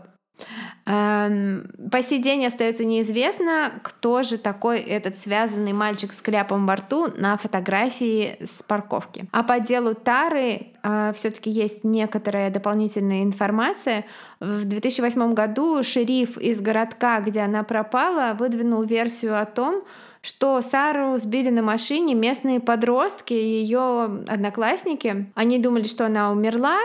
[0.88, 7.08] По сей день остается неизвестно, кто же такой этот связанный мальчик с кляпом во рту
[7.14, 9.28] на фотографии с парковки.
[9.30, 14.06] А по делу Тары э, все-таки есть некоторая дополнительная информация.
[14.40, 19.84] В 2008 году шериф из городка, где она пропала, выдвинул версию о том,
[20.22, 25.30] что Сару сбили на машине местные подростки, ее одноклассники.
[25.34, 26.78] Они думали, что она умерла,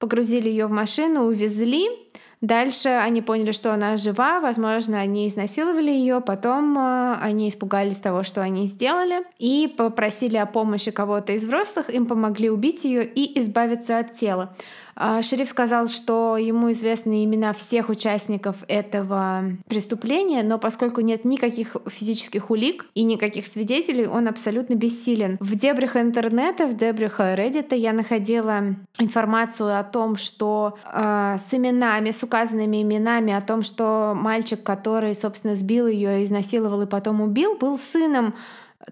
[0.00, 2.03] погрузили ее в машину, увезли.
[2.44, 8.22] Дальше они поняли, что она жива, возможно, они изнасиловали ее, потом э, они испугались того,
[8.22, 13.40] что они сделали, и попросили о помощи кого-то из взрослых, им помогли убить ее и
[13.40, 14.54] избавиться от тела.
[14.96, 21.76] А, шериф сказал, что ему известны имена всех участников этого преступления, но поскольку нет никаких
[21.86, 25.36] физических улик и никаких свидетелей, он абсолютно бессилен.
[25.40, 32.10] В дебрях интернета, в дебрях Reddit я находила информацию о том, что э, с именами,
[32.10, 37.56] с указанными именами, о том, что мальчик, который, собственно, сбил ее, изнасиловал и потом убил,
[37.56, 38.34] был сыном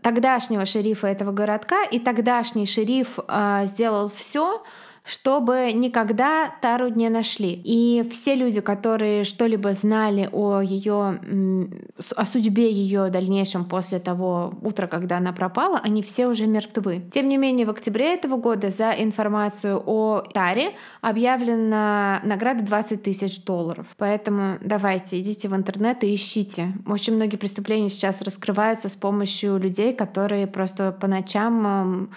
[0.01, 4.63] тогдашнего шерифа этого городка, и тогдашний шериф э, сделал все,
[5.05, 7.61] чтобы никогда Тару не нашли.
[7.65, 11.21] И все люди, которые что-либо знали о ее,
[12.17, 17.03] о судьбе ее дальнейшем после того утра, когда она пропала, они все уже мертвы.
[17.13, 23.45] Тем не менее, в октябре этого года за информацию о Таре объявлена награда 20 тысяч
[23.45, 23.87] долларов.
[23.97, 26.75] Поэтому давайте, идите в интернет и ищите.
[26.87, 32.11] Очень многие преступления сейчас раскрываются с помощью людей, которые просто по ночам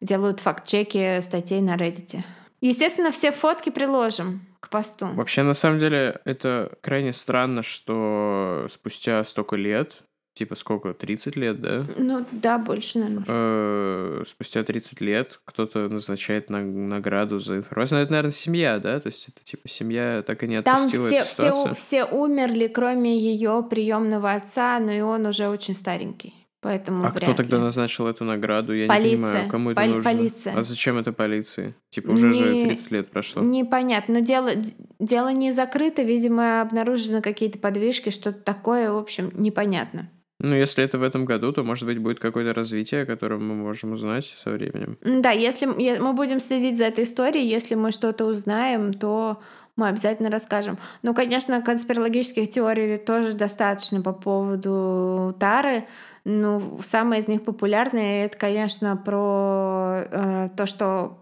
[0.00, 2.22] делают факт-чеки статей на Reddit.
[2.60, 5.06] Естественно, все фотки приложим к посту.
[5.14, 10.02] Вообще, на самом деле, это крайне странно, что спустя столько лет,
[10.34, 11.86] типа сколько, 30 лет, да?
[11.96, 13.24] Ну да, больше, наверное.
[13.28, 17.98] Э, спустя 30 лет кто-то назначает награду за информацию.
[17.98, 19.00] Ну, это, наверное, семья, да?
[19.00, 23.18] То есть это типа семья так и не отпустила Там все, все, все умерли, кроме
[23.18, 26.39] ее приемного отца, но и он уже очень старенький.
[26.62, 27.62] Поэтому а кто тогда ли.
[27.62, 28.74] назначил эту награду?
[28.74, 29.10] Я полиция.
[29.10, 30.10] не понимаю, кому это Поли- нужно.
[30.10, 30.58] Полиция.
[30.58, 31.74] А зачем это полиции?
[31.88, 33.42] Типа уже не, же 30 лет прошло.
[33.42, 34.14] Непонятно.
[34.14, 34.50] Но дело,
[34.98, 36.02] дело не закрыто.
[36.02, 38.92] Видимо, обнаружены какие-то подвижки, что-то такое.
[38.92, 40.10] В общем, непонятно.
[40.42, 43.54] Ну, если это в этом году, то, может быть, будет какое-то развитие, о котором мы
[43.54, 44.98] можем узнать со временем.
[45.02, 49.40] Да, если мы будем следить за этой историей, если мы что-то узнаем, то
[49.76, 50.78] мы обязательно расскажем.
[51.02, 55.86] Ну, конечно, конспирологических теорий тоже достаточно по поводу Тары.
[56.24, 61.18] Ну, самое из них популярное это, конечно, про э, то, что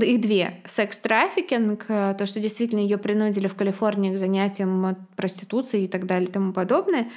[0.00, 0.60] их две.
[0.64, 6.28] Секс-трафикинг, э, то, что действительно ее принудили в Калифорнии к занятиям проституцией и так далее
[6.28, 7.10] и тому подобное.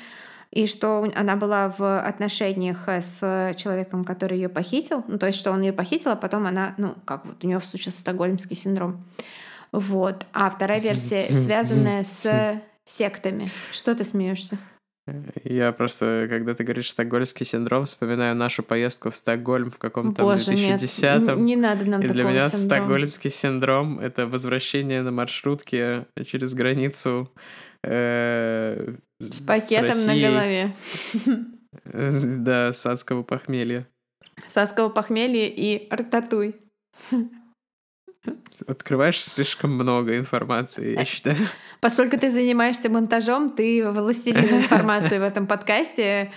[0.49, 5.39] и что она была в отношениях э, с человеком, который ее похитил, ну то есть
[5.39, 9.03] что он ее похитил, а потом она, ну как вот у нее случился стокгольмский синдром.
[9.73, 10.25] Вот.
[10.31, 13.49] А вторая версия связанная с сектами.
[13.73, 14.57] Что ты смеешься?
[15.43, 21.45] Я просто, когда ты говоришь стокгольмский синдром, вспоминаю нашу поездку в Стокгольм в каком-то 2010-м.
[21.45, 22.65] Не, не надо нам И для меня синдрома.
[22.65, 27.31] стокгольмский синдром— это возвращение на маршрутке через границу
[27.83, 30.27] э, С пакетом на Россией.
[30.27, 30.75] голове.
[31.93, 33.87] Да, с адского похмелья.
[34.47, 36.55] Сасково похмелье и рататуй.
[38.67, 41.37] Открываешь слишком много информации, я считаю.
[41.79, 46.31] Поскольку ты занимаешься монтажом, ты властелин информации в этом подкасте.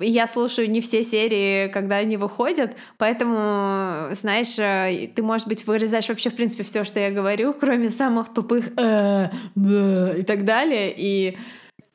[0.00, 6.08] Я слушаю не все серии, когда они выходят, поэтому, знаешь, э, ты, может быть, вырезаешь
[6.08, 10.94] вообще, в принципе, все, что я говорю, кроме самых тупых «э», и так далее.
[10.96, 11.36] И,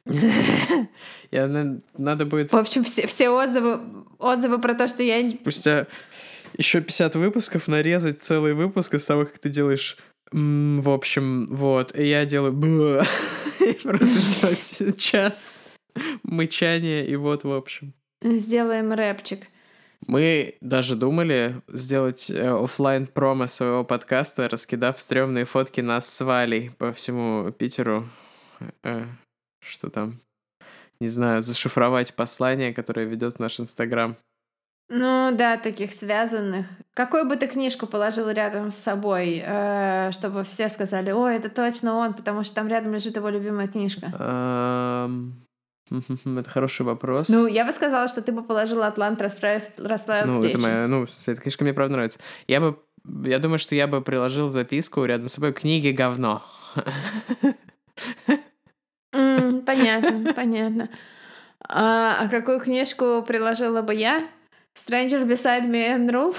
[1.32, 3.80] Я, на- надо будет в общем, все, все отзывы,
[4.20, 5.22] отзывы про то, что я...
[5.22, 5.88] спустя
[6.62, 9.97] еще 50 выпусков нарезать целый выпуск из того, как ты делаешь
[10.32, 12.54] «М, в общем, вот, и я делаю
[13.84, 15.62] просто сделать час
[16.24, 17.93] мычания, и вот, в общем.
[18.24, 19.47] Сделаем рэпчик.
[20.08, 26.91] Мы даже думали сделать офлайн промо своего подкаста, раскидав стрёмные фотки нас с Валей по
[26.93, 28.08] всему Питеру.
[28.84, 29.06] Э,
[29.63, 30.21] Что там?
[31.00, 34.15] Не знаю, зашифровать послание, которое ведет наш Инстаграм.
[34.93, 36.65] Ну да, таких связанных.
[36.93, 41.95] Какую бы ты книжку положил рядом с собой, э, чтобы все сказали, ой, это точно
[41.95, 44.08] он, потому что там рядом лежит его любимая книжка?
[45.91, 47.27] Это хороший вопрос.
[47.27, 50.56] Ну, я бы сказала, что ты бы положила Атлант, расправив, расправив Ну, плечи.
[50.56, 52.19] это моя, ну, эта книжка мне правда нравится.
[52.47, 52.80] Я бы,
[53.25, 56.43] я думаю, что я бы приложил записку рядом с собой книги говно.
[59.12, 60.89] Понятно, понятно.
[61.67, 64.23] А, а какую книжку приложила бы я?
[64.75, 66.36] Stranger Beside Me and Rule?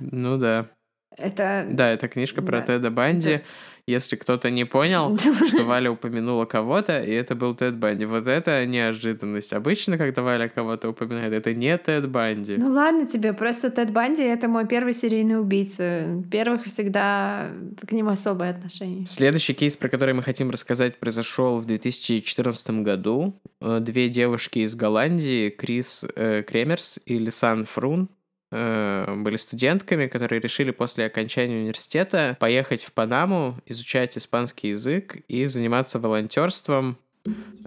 [0.00, 0.70] Ну да.
[1.16, 1.66] Это...
[1.70, 2.66] Да, это книжка про Да.
[2.66, 3.42] Теда Банди.
[3.86, 5.16] Если кто-то не понял,
[5.48, 8.04] что Валя упомянула кого-то, и это был Тед Банди.
[8.04, 9.52] Вот это неожиданность.
[9.52, 12.56] Обычно, когда Валя кого-то упоминает, это не Тед Банди.
[12.56, 16.20] Ну ладно тебе, просто Тед Банди— это мой первый серийный убийца.
[16.32, 17.52] Первых всегда
[17.86, 19.06] к ним особое отношение.
[19.06, 23.34] Следующий кейс, про который мы хотим рассказать, произошел в 2014 году.
[23.60, 28.08] Э, Две девушки из Голландии, Крис э, Кремерс и Лисан Фрун,
[28.50, 35.98] были студентками, которые решили после окончания университета поехать в Панаму, изучать испанский язык и заниматься
[35.98, 36.98] волонтерством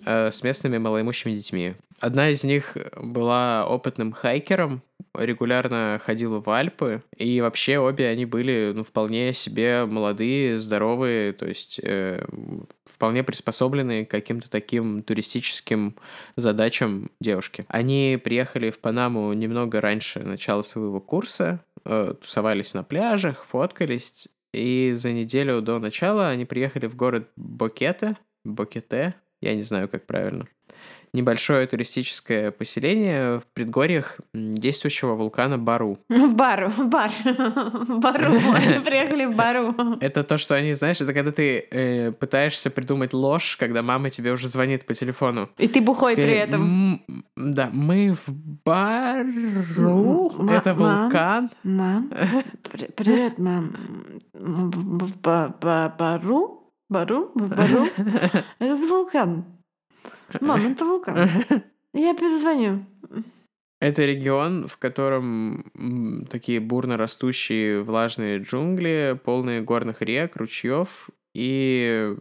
[0.06, 1.74] э, с местными малоимущими детьми.
[2.00, 4.82] Одна из них была опытным хайкером,
[5.14, 11.48] регулярно ходила в Альпы, и вообще обе они были ну, вполне себе молодые, здоровые, то
[11.48, 12.26] есть э,
[12.86, 15.96] вполне приспособленные к каким-то таким туристическим
[16.36, 17.66] задачам девушки.
[17.68, 24.94] Они приехали в Панаму немного раньше начала своего курса, э, тусовались на пляжах, фоткались, и
[24.96, 30.46] за неделю до начала они приехали в город Бокете, Бокете, я не знаю, как правильно.
[31.12, 35.98] Небольшое туристическое поселение в предгорьях действующего вулкана Бару.
[36.10, 37.12] В бару, в бар.
[37.26, 38.40] В бару.
[38.86, 39.74] Приехали в бару.
[40.02, 44.32] Это то, что они, знаешь, это когда ты э, пытаешься придумать ложь, когда мама тебе
[44.32, 45.50] уже звонит по телефону.
[45.58, 47.02] И ты бухой при этом.
[47.10, 48.32] «М, Да, мы в
[48.64, 50.32] Бару.
[50.38, 51.04] М, Это мам.
[51.04, 51.50] вулкан.
[51.64, 52.12] Мам,
[52.72, 53.74] при- привет, мам.
[54.34, 56.59] В в ба- ба- бару?
[56.90, 57.32] Бару?
[57.36, 57.88] Бару?
[58.60, 59.46] Это вулкан.
[60.42, 61.18] Мам, это вулкан.
[61.94, 62.86] Я перезвоню.
[63.80, 72.16] Это регион, в котором такие бурно растущие влажные джунгли, полные горных рек, ручьев, и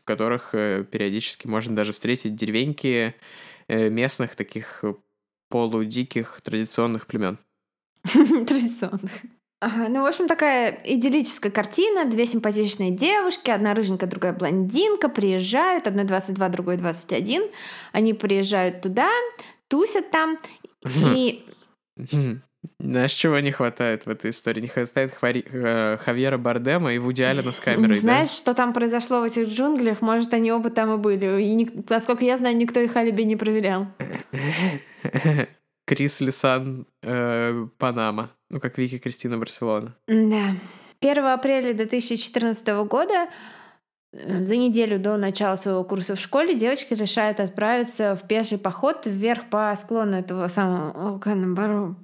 [0.00, 3.14] в которых э, периодически можно даже встретить деревеньки
[3.68, 4.84] э, местных таких
[5.48, 7.38] полудиких традиционных племен.
[8.02, 9.10] Традиционных.
[9.62, 12.04] Ага, ну, в общем, такая идиллическая картина.
[12.04, 17.44] Две симпатичные девушки, одна рыженькая, другая блондинка, приезжают, одной 22, другой 21.
[17.92, 19.08] Они приезжают туда,
[19.68, 20.36] тусят там,
[21.14, 21.44] и
[22.80, 24.62] Знаешь, чего не хватает в этой истории?
[24.62, 29.20] Не хватает Хвари- э, Хавьера Бардема и Вуди Аллена с камерой, знаешь, что там произошло
[29.20, 30.00] в этих джунглях?
[30.00, 31.40] Может, они оба там и были.
[31.40, 33.86] И, насколько я знаю, никто их алиби не проверял.
[35.86, 38.30] Крис Лисан э, Панама.
[38.50, 39.96] Ну, как Вики Кристина Барселона.
[40.06, 40.54] Да.
[41.00, 43.28] 1 апреля 2014 года,
[44.12, 49.06] э, за неделю до начала своего курса в школе, девочки решают отправиться в пеший поход
[49.06, 51.96] вверх по склону этого самого вулкана Бару,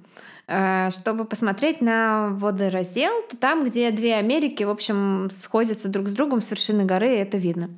[0.47, 6.13] э, чтобы посмотреть на водораздел, то там, где две Америки, в общем, сходятся друг с
[6.13, 7.69] другом с вершины горы, это видно.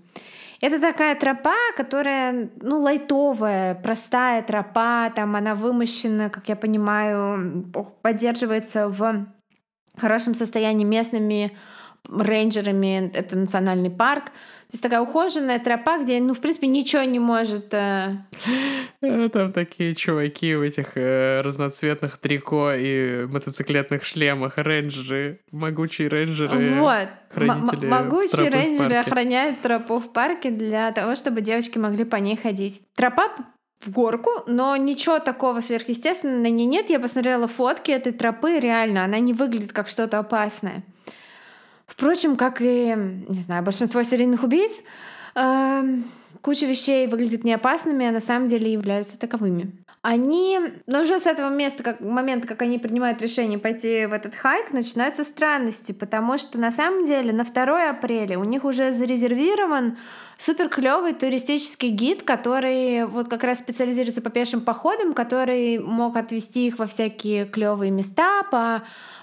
[0.61, 7.65] Это такая тропа, которая, ну, лайтовая, простая тропа, там она вымощена, как я понимаю,
[8.03, 9.25] поддерживается в
[9.97, 11.57] хорошем состоянии местными
[12.07, 14.25] рейнджерами, это национальный парк.
[14.71, 17.73] То есть такая ухоженная тропа, где, ну, в принципе, ничего не может...
[17.73, 18.19] Э...
[19.01, 26.75] э там такие чуваки в этих э, разноцветных трико и мотоциклетных шлемах, рейнджеры, могучие рейнджеры.
[26.75, 27.09] Вот.
[27.33, 32.81] Хранители могучие рейнджеры охраняют тропу в парке для того, чтобы девочки могли по ней ходить.
[32.95, 33.27] Тропа
[33.81, 36.89] в горку, но ничего такого сверхъестественного на ней нет.
[36.89, 40.85] Я посмотрела фотки этой тропы, реально, она не выглядит как что-то опасное.
[41.91, 42.95] Впрочем, как и,
[43.27, 44.71] не знаю, большинство серийных убийц,
[45.35, 45.83] э,
[46.41, 49.73] куча вещей выглядит неопасными, а на самом деле являются таковыми.
[50.01, 54.33] Они, но уже с этого места, как момента, как они принимают решение пойти в этот
[54.33, 59.97] хайк, начинаются странности, потому что на самом деле на 2 апреля у них уже зарезервирован
[60.39, 66.67] супер клевый туристический гид, который вот как раз специализируется по пешим походам, который мог отвести
[66.67, 68.81] их во всякие клевые места, по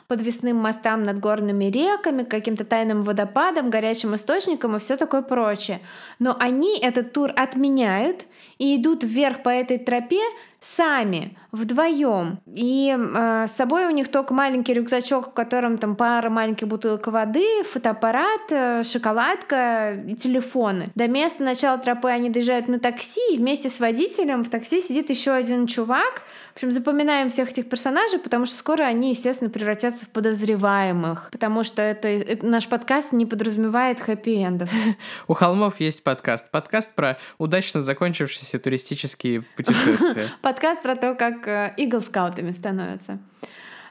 [0.09, 5.81] подвесным мостам над горными реками, каким-то тайным водопадам, горячим источникам и все такое прочее.
[6.19, 8.25] Но они этот тур отменяют
[8.57, 10.23] и идут вверх по этой тропе
[10.61, 12.41] сами, вдвоем.
[12.47, 17.07] И э, с собой у них только маленький рюкзачок, в котором там пара маленьких бутылок
[17.07, 20.91] воды, фотоаппарат, э, шоколадка и телефоны.
[20.95, 25.09] До места начала тропы они доезжают на такси, и вместе с водителем в такси сидит
[25.11, 26.23] еще один чувак.
[26.53, 31.29] В общем, запоминаем всех этих персонажей, потому что скоро они, естественно, превратятся в подозреваемых.
[31.31, 34.69] Потому что это, это наш подкаст не подразумевает хэппи-эндов.
[35.29, 36.51] У холмов есть подкаст.
[36.51, 40.29] Подкаст про удачно закончившиеся туристические путешествия.
[40.43, 41.38] Подкаст про то, как
[41.77, 43.19] игл-скаутами становятся.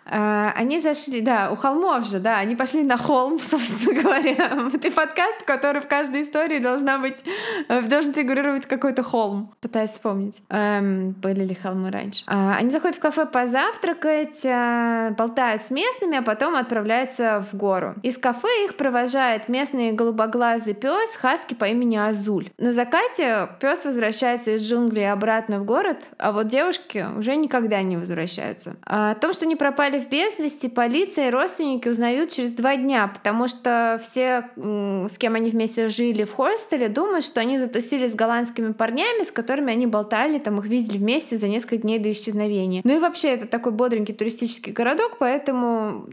[0.10, 4.70] А, они зашли, да, у холмов же, да, они пошли на холм, собственно говоря.
[4.74, 7.24] Это подкаст, который в каждой истории должна быть,
[7.68, 9.54] э, должен фигурировать какой-то холм.
[9.62, 12.24] Пытаюсь вспомнить, эм, были ли холмы раньше.
[12.28, 17.96] А, они заходят в кафе позавтракать, а, болтают с местными, а потом отправляются в гору.
[18.04, 22.50] Из кафе их провожает местный голубоглазый пес Хаски по имени Азуль.
[22.58, 27.98] На закате пес возвращается из джунглей обратно в город, а вот девушки уже никогда не
[27.98, 28.76] возвращаются.
[28.84, 32.76] О том, что они пропали пропали в без вести, полиция и родственники узнают через два
[32.76, 38.08] дня, потому что все, с кем они вместе жили в хостеле, думают, что они затусили
[38.08, 42.12] с голландскими парнями, с которыми они болтали, там их видели вместе за несколько дней до
[42.12, 42.82] исчезновения.
[42.84, 46.08] Ну и вообще это такой бодренький туристический городок, поэтому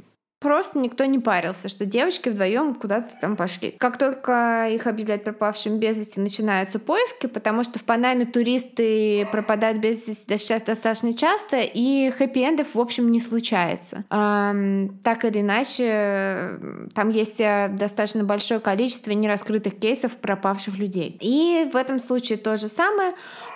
[0.44, 3.74] просто никто не парился, что девочки вдвоем куда-то там пошли.
[3.78, 9.78] Как только их объявляют пропавшими без вести, начинаются поиски, потому что в Панаме туристы пропадают
[9.78, 14.04] без вести достаточно часто, и хэппи-эндов, в общем, не случается.
[14.10, 16.58] Эм, так или иначе,
[16.94, 21.16] там есть э, достаточно большое количество нераскрытых кейсов пропавших людей.
[21.22, 23.14] И в этом случае то же самое.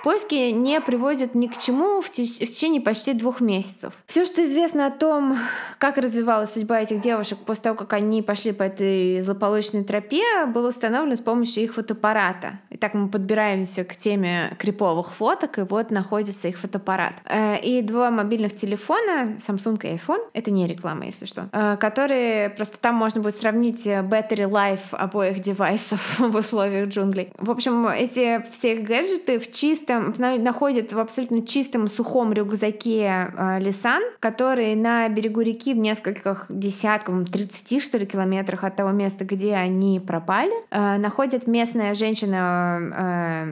[0.09, 3.93] Поиски не приводят ни к чему в, теч- в течение почти двух месяцев.
[4.07, 5.37] Все, что известно о том,
[5.77, 10.71] как развивалась судьба этих девушек после того, как они пошли по этой злополучной тропе, было
[10.71, 12.59] установлено с помощью их фотоаппарата.
[12.71, 17.13] Итак, мы подбираемся к теме криповых фоток, и вот находится их фотоаппарат.
[17.27, 22.49] Э, и два мобильных телефона, Samsung и iPhone, это не реклама, если что, э, которые
[22.49, 27.31] просто там можно будет сравнить battery life обоих девайсов в условиях джунглей.
[27.37, 34.03] В общем, эти все гаджеты в чистом, находят в абсолютно чистом сухом рюкзаке э, Лисан,
[34.21, 39.55] который на берегу реки в нескольких десяткам, 30, что ли, километрах от того места, где
[39.55, 43.45] они пропали, э, находит местная женщина э,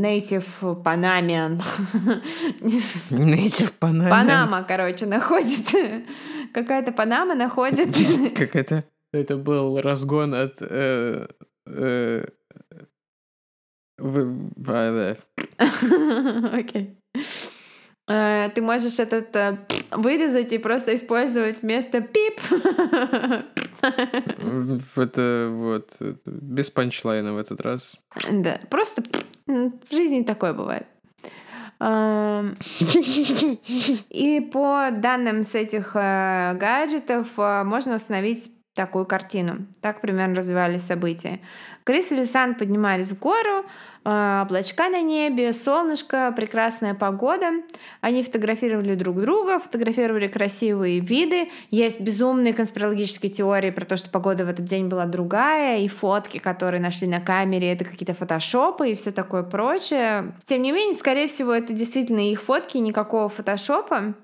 [0.00, 1.60] Native Panamian.
[3.10, 4.10] Native Panamian.
[4.10, 5.66] Панама, короче, находит.
[6.52, 7.88] Какая-то Панама находит.
[8.36, 8.84] Как это?
[9.12, 10.60] Это был разгон от...
[13.98, 15.14] Э,
[16.52, 16.96] Окей.
[18.08, 19.58] Э, ты можешь этот э,
[19.90, 22.40] вырезать и просто использовать вместо пип.
[24.96, 25.90] Это вот
[26.24, 27.96] без панчлайна в этот раз.
[28.30, 29.02] Да, просто
[29.46, 30.86] в жизни такое бывает.
[34.08, 39.66] И по данным с этих э, гаджетов можно установить такую картину.
[39.80, 41.40] Так примерно развивались события.
[41.86, 43.64] Крис и Лисан поднимались в гору,
[44.02, 47.62] а, облачка на небе, солнышко, прекрасная погода.
[48.00, 51.48] Они фотографировали друг друга, фотографировали красивые виды.
[51.70, 56.38] Есть безумные конспирологические теории про то, что погода в этот день была другая, и фотки,
[56.38, 60.34] которые нашли на камере, это какие-то фотошопы и все такое прочее.
[60.44, 64.14] Тем не менее, скорее всего, это действительно их фотки, никакого фотошопа.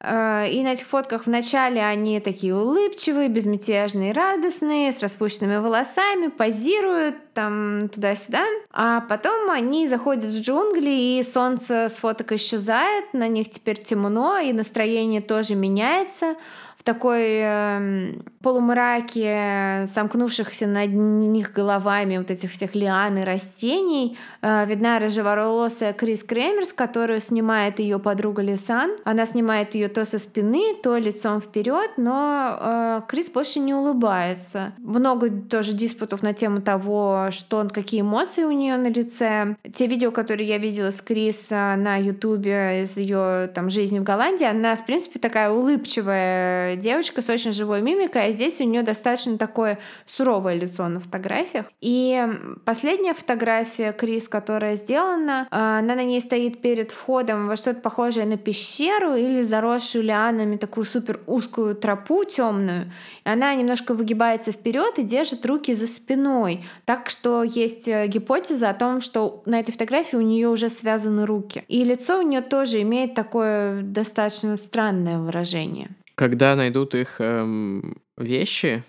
[0.00, 7.16] Э, и на этих фотках вначале они такие улыбчивые, безмятежные, радостные, с распущенными волосами, позируют
[7.34, 8.44] там туда-сюда.
[8.72, 14.38] А потом они заходят в джунгли, и солнце с фоток исчезает, на них теперь темно,
[14.38, 16.36] и настроение тоже меняется
[16.78, 24.98] в такой э, полумраке, сомкнувшихся над них головами вот этих всех лиан и растений, видна
[24.98, 28.92] рыжеволосая Крис Кремерс, которую снимает ее подруга Лисан.
[29.04, 34.72] Она снимает ее то со спины, то лицом вперед, но э, Крис больше не улыбается.
[34.78, 39.56] Много тоже диспутов на тему того, что какие эмоции у нее на лице.
[39.74, 44.04] Те видео, которые я видела с Крис э, на Ютубе из ее там жизни в
[44.04, 48.82] Голландии, она в принципе такая улыбчивая девочка с очень живой мимикой, а здесь у нее
[48.82, 51.66] достаточно такое суровое лицо на фотографиях.
[51.80, 52.24] И
[52.64, 58.36] последняя фотография Крис, которая сделана, она на ней стоит перед входом во что-то похожее на
[58.36, 62.92] пещеру или заросшую лианами такую супер узкую тропу темную.
[63.24, 66.64] Она немножко выгибается вперед и держит руки за спиной.
[66.84, 71.26] Так что есть э, гипотеза о том, что на этой фотографии у нее уже связаны
[71.26, 71.64] руки.
[71.68, 75.90] И лицо у нее тоже имеет такое достаточно странное выражение.
[76.14, 78.82] Когда найдут их эм, вещи,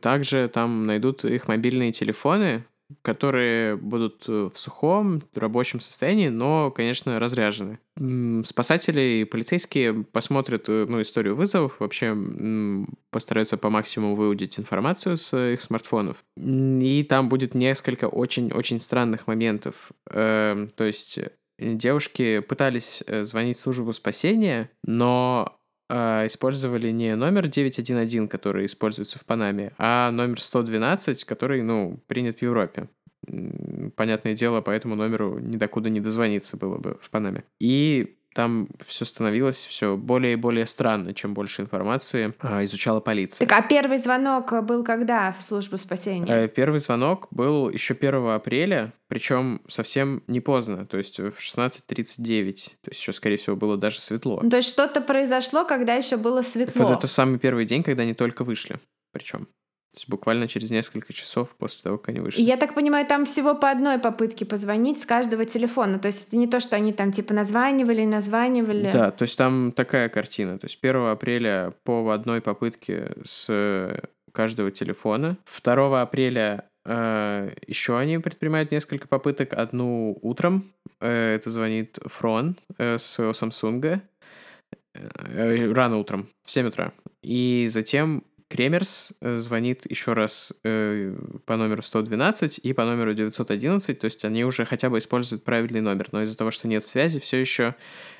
[0.00, 2.64] также там найдут их мобильные телефоны,
[3.02, 7.78] которые будут э, в сухом рабочем состоянии, но, конечно, разряжены.
[8.44, 12.16] Спасатели и полицейские посмотрят э, ну, историю вызовов, вообще
[13.10, 16.24] постараются по максимуму выудить информацию с их смартфонов.
[16.36, 19.92] И там будет несколько очень-очень странных моментов.
[20.10, 25.58] Эм, то есть э, девушки пытались звонить в службу спасения, но
[25.88, 32.38] а, использовали не номер 911, который используется в Панаме, а номер 112, который, ну, принят
[32.38, 32.88] в Европе.
[33.96, 37.44] Понятное дело, по этому номеру ни докуда не дозвониться было бы в Панаме.
[37.58, 43.46] И там все становилось все более и более странно, чем больше информации а, изучала полиция.
[43.46, 46.26] Так, а первый звонок был когда в службу спасения?
[46.28, 52.54] Э, первый звонок был еще 1 апреля, причем совсем не поздно, то есть в 16.39,
[52.82, 54.40] то есть еще, скорее всего, было даже светло.
[54.42, 56.86] Ну, то есть что-то произошло, когда еще было светло?
[56.86, 58.80] Вот это самый первый день, когда они только вышли,
[59.12, 59.48] причем.
[59.94, 62.42] То есть буквально через несколько часов после того, как они вышли.
[62.42, 66.00] Я так понимаю, там всего по одной попытке позвонить с каждого телефона.
[66.00, 68.90] То есть это не то, что они там типа названивали, названивали.
[68.90, 70.58] Да, то есть там такая картина.
[70.58, 75.38] То есть 1 апреля по одной попытке с каждого телефона.
[75.62, 79.52] 2 апреля э, еще они предпринимают несколько попыток.
[79.52, 80.72] Одну утром.
[81.00, 84.00] Э, это звонит Фрон э, с своего Samsung.
[84.94, 86.92] Э, рано утром, в 7 утра.
[87.22, 88.24] И затем
[88.54, 91.12] Кремерс э, звонит еще раз э,
[91.44, 95.80] по номеру 112 и по номеру 911, то есть они уже хотя бы используют правильный
[95.80, 97.74] номер, но из-за того, что нет связи, все еще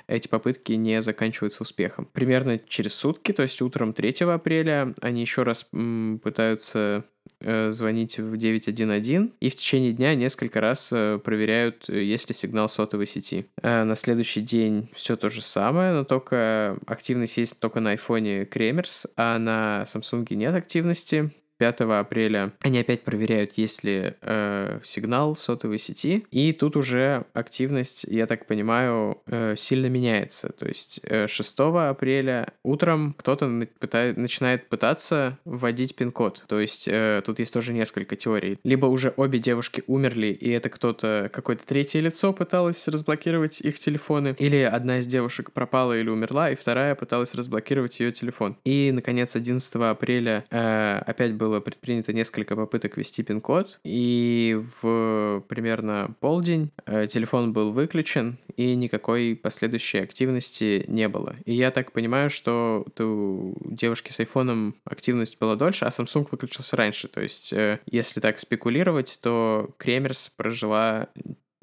[0.08, 2.08] эти попытки не заканчиваются успехом.
[2.12, 7.04] Примерно через сутки, то есть утром 3 апреля, они еще раз м, пытаются
[7.40, 12.68] звонить в 911 и в течение дня несколько раз э, проверяют, э, есть ли сигнал
[12.68, 13.46] сотовой сети.
[13.62, 18.44] Э, на следующий день все то же самое, но только активность есть только на айфоне
[18.44, 21.32] Кремерс, а на Samsung нет активности.
[21.64, 28.04] 5 апреля они опять проверяют, есть ли э, сигнал сотовой сети, и тут уже активность,
[28.04, 30.52] я так понимаю, э, сильно меняется.
[30.52, 31.56] То есть э, 6
[31.88, 36.44] апреля утром кто-то пытает, начинает пытаться вводить пин-код.
[36.48, 38.58] То есть э, тут есть тоже несколько теорий.
[38.62, 44.36] Либо уже обе девушки умерли, и это кто-то, какое-то третье лицо пыталось разблокировать их телефоны,
[44.38, 48.58] или одна из девушек пропала или умерла, и вторая пыталась разблокировать ее телефон.
[48.64, 55.44] И, наконец, 11 апреля э, опять был было предпринято несколько попыток ввести пин-код, и в
[55.48, 61.36] примерно полдень э, телефон был выключен, и никакой последующей активности не было.
[61.44, 66.76] И я так понимаю, что у девушки с айфоном активность была дольше, а Samsung выключился
[66.76, 67.06] раньше.
[67.06, 71.08] То есть, э, если так спекулировать, то Кремерс прожила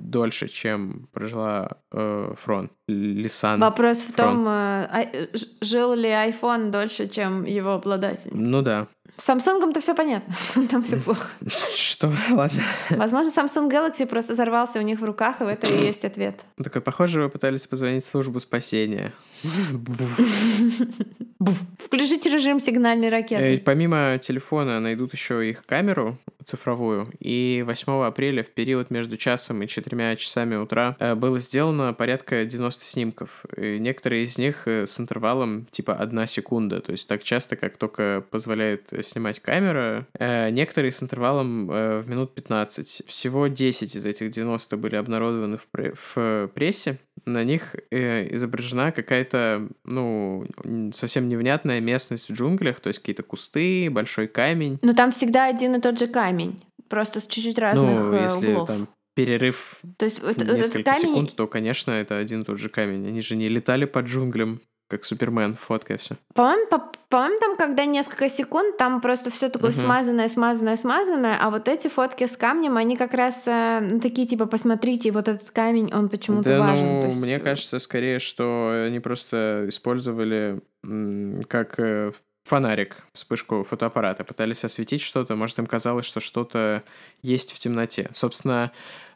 [0.09, 3.59] дольше, чем прожила э, Фрон, Лисан.
[3.59, 4.35] Вопрос в Фрон.
[4.35, 5.07] том, э, а,
[5.61, 8.31] жил ли iPhone дольше, чем его обладатель.
[8.33, 8.87] Ну да.
[9.17, 10.33] С Samsung-то все понятно,
[10.69, 11.29] там все плохо.
[11.75, 12.13] Что?
[12.31, 12.63] Ладно.
[12.89, 16.39] Возможно, Samsung Galaxy просто взорвался у них в руках, и в этом и есть ответ.
[16.57, 19.13] Ну, такой, похоже, вы пытались позвонить в службу спасения.
[21.85, 23.43] Включите режим сигнальной ракеты.
[23.43, 27.07] Э, помимо телефона найдут еще их камеру цифровую.
[27.19, 32.45] И 8 апреля в период между часом и четырьмя часами утра э, было сделано порядка
[32.45, 33.45] 90 снимков.
[33.57, 36.81] И некоторые из них э, с интервалом типа одна секунда.
[36.81, 40.07] То есть так часто, как только позволяет снимать камера.
[40.19, 43.03] Э, некоторые с интервалом в минут 15.
[43.07, 46.97] Всего 10 из этих 90 были обнародованы в, пре- в прессе.
[47.25, 50.45] На них изображена какая-то, ну,
[50.93, 54.79] совсем невнятная местность в джунглях, то есть какие-то кусты, большой камень.
[54.81, 56.30] Но там всегда один и тот же камень,
[56.89, 58.67] просто с чуть-чуть разных ну, если углов.
[58.67, 61.01] там перерыв То есть вот, вот этот несколько камень...
[61.01, 63.07] секунд, то, конечно, это один и тот же камень.
[63.07, 66.15] Они же не летали по джунглям, как Супермен, фоткая все.
[66.33, 69.79] По-моему, по- по-моему, там, когда несколько секунд, там просто все такое Мгм.
[69.81, 74.27] смазанное, смазанное, смазанное, а вот эти фотки с камнем, они как раз э, ну, такие,
[74.27, 76.99] типа, посмотрите, вот этот камень, он почему-то Да, важен.
[76.99, 80.61] ну, есть, мне кажется, скорее, что они просто использовали
[81.47, 82.11] как э,
[82.43, 86.83] фонарик, вспышку фотоаппарата, пытались осветить что-то, может, им казалось, что что-то
[87.21, 88.09] есть в темноте.
[88.13, 88.71] Собственно,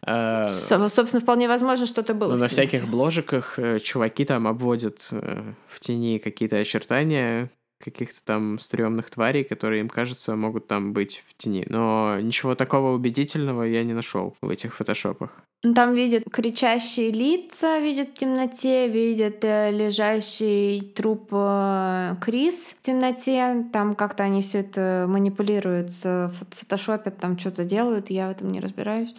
[0.05, 2.34] э, со- собственно, вполне возможно, что-то было.
[2.34, 2.53] ну, на темноте.
[2.53, 7.49] всяких бложиках э, чуваки там обводят э, в тени какие-то очертания
[7.86, 11.66] каких-то там стрёмных тварей, которые им кажется могут там быть в тени.
[11.70, 15.42] Но ничего такого убедительного я не нашел в этих фотошопах.
[15.64, 22.82] Ну, Там видят кричащие лица, видят в темноте, видят э, лежащий труп э, Крис в
[22.82, 23.66] темноте.
[23.72, 28.50] Там как-то они все это манипулируют, э, фот- фотошопят, там что-то делают, я в этом
[28.50, 29.16] не разбираюсь.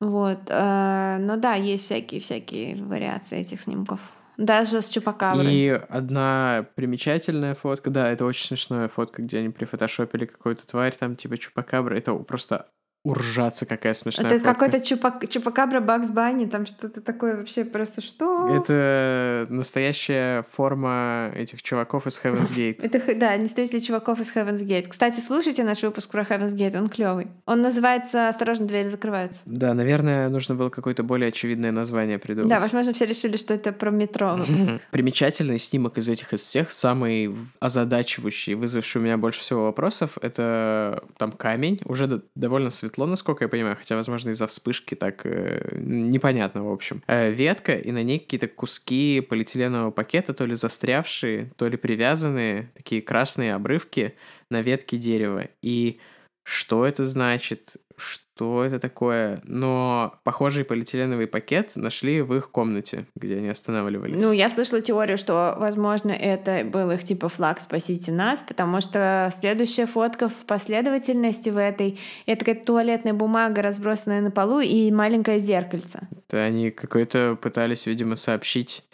[0.00, 0.40] Вот.
[0.48, 4.00] Но да, есть всякие-всякие вариации этих снимков.
[4.36, 5.52] Даже с чупакаброй.
[5.52, 11.16] И одна примечательная фотка, да, это очень смешная фотка, где они прифотошопили какую-то тварь, там
[11.16, 12.66] типа чупакабра, это просто
[13.04, 15.28] уржаться какая смешная Это какой-то чупак...
[15.28, 18.48] чупакабра Бакс Банни, там что-то такое вообще просто что?
[18.48, 22.80] Это настоящая форма этих чуваков из Heaven's Gate.
[22.82, 24.88] Это, да, они встретили чуваков из Heaven's Gate.
[24.88, 27.28] Кстати, слушайте наш выпуск про Heaven's Gate, он клевый.
[27.44, 29.42] Он называется «Осторожно, двери закрываются».
[29.44, 32.48] Да, наверное, нужно было какое-то более очевидное название придумать.
[32.48, 34.38] Да, возможно, все решили, что это про метро.
[34.90, 41.04] Примечательный снимок из этих из всех, самый озадачивающий, вызвавший у меня больше всего вопросов, это
[41.18, 46.64] там камень, уже довольно светло, насколько я понимаю, хотя, возможно, из-за вспышки так э, непонятно,
[46.64, 47.02] в общем.
[47.08, 52.70] Э, ветка, и на ней какие-то куски полиэтиленового пакета, то ли застрявшие, то ли привязанные,
[52.76, 54.14] такие красные обрывки
[54.48, 55.48] на ветке дерева.
[55.60, 55.98] И
[56.44, 57.76] что это значит?
[57.96, 59.40] Что это такое?
[59.44, 64.20] Но похожий полиэтиленовый пакет нашли в их комнате, где они останавливались.
[64.20, 69.32] Ну, я слышала теорию, что, возможно, это был их типа флаг «Спасите нас», потому что
[69.34, 75.38] следующая фотка в последовательности в этой— это какая-то туалетная бумага, разбросанная на полу, и маленькое
[75.38, 76.08] зеркальце.
[76.28, 78.84] Это они какой-то пытались, видимо, сообщить,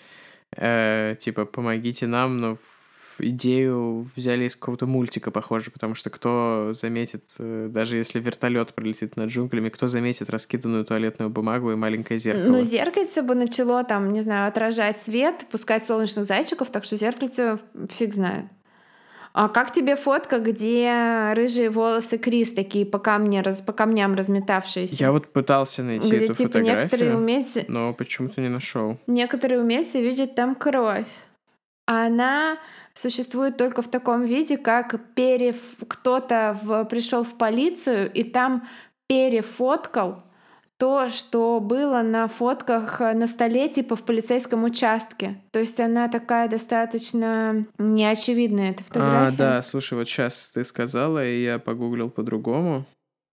[0.56, 2.79] э, типа, помогите нам, но в
[3.22, 9.16] идею взяли из какого-то мультика, похоже, потому что кто заметит, э, даже если вертолет пролетит
[9.16, 12.52] над джунглями, кто заметит раскиданную туалетную бумагу и маленькое зеркало?
[12.52, 17.58] Ну, зеркальце бы начало там, не знаю, отражать свет, пускать солнечных зайчиков, так что зеркальце
[17.98, 18.46] фиг знает.
[19.32, 24.96] А как тебе фотка, где рыжие волосы Крис такие по, камне, раз, по камням разметавшиеся?
[24.96, 28.98] Я вот пытался найти где эту типа некоторые фотографию, умельцы, но почему-то не нашел.
[29.06, 31.06] некоторые умельцы видят там кровь.
[31.86, 32.58] А Она
[32.94, 35.56] существует только в таком виде, как перев...
[35.86, 36.84] кто-то в...
[36.84, 38.68] пришел в полицию и там
[39.08, 40.22] перефоткал
[40.80, 45.42] то, что было на фотках на столе, типа в полицейском участке.
[45.50, 49.34] То есть она такая достаточно неочевидная, эта фотография.
[49.34, 52.86] А, да, слушай, вот сейчас ты сказала, и я погуглил по-другому.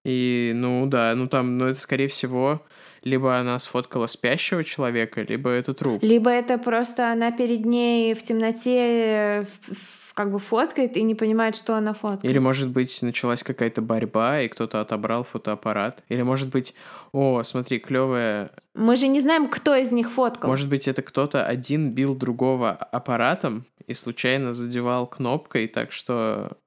[0.03, 2.61] И, ну да, ну там, ну это скорее всего,
[3.03, 6.03] либо она сфоткала спящего человека, либо это труп.
[6.03, 9.45] Либо это просто она перед ней в темноте э,
[10.17, 12.25] как бы фоткает и не понимает, что она фоткает.
[12.25, 16.03] Или, может быть, началась какая-то борьба, и кто-то отобрал фотоаппарат.
[16.09, 16.73] Или, может быть,
[17.11, 18.49] о, смотри, клевая.
[18.73, 20.49] Мы же не знаем, кто из них фоткал.
[20.49, 26.57] Может быть, это кто-то один бил другого аппаратом и случайно задевал кнопкой, так что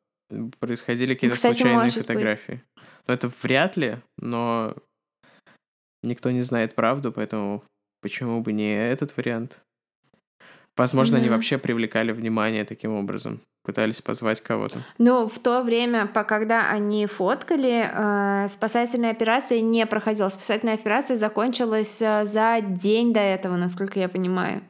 [0.60, 2.06] происходили какие-то случайные может быть.
[2.06, 2.62] фотографии.
[3.08, 4.76] Но это вряд ли, но
[6.02, 7.62] никто не знает правду, поэтому
[8.02, 9.60] почему бы не этот вариант?
[10.76, 11.34] Возможно, они Да.
[11.34, 14.82] вообще привлекали внимание таким образом, пытались позвать кого-то.
[14.98, 20.28] Ну, в то время, по- когда они фоткали, э, спасательная операция не проходила.
[20.30, 24.62] Спасательная операция закончилась э, за день до этого, насколько я понимаю.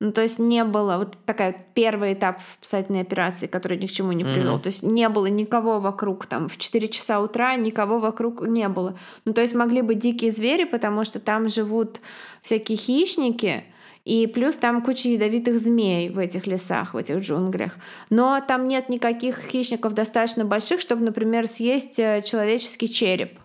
[0.00, 3.90] Ну, то есть не было вот такая вот первый этап спасательной операции, который ни к
[3.90, 4.54] чему не привел.
[4.54, 4.62] Мгм.
[4.62, 8.98] То есть не было никого вокруг там в 4 часа утра, никого вокруг не было.
[9.24, 12.00] Ну, то есть могли быть дикие звери, потому что там живут
[12.42, 13.64] всякие хищники,
[14.04, 17.76] и плюс там куча ядовитых змей в этих лесах, в этих джунглях.
[18.10, 23.38] Но там нет никаких хищников достаточно больших, чтобы, например, съесть э, человеческий череп.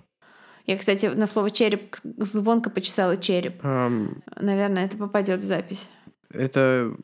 [0.66, 3.56] Я, кстати, на слово череп звонко почесала череп.
[3.64, 5.90] Ам, Наверное, это попадет в запись.
[6.32, 6.96] Это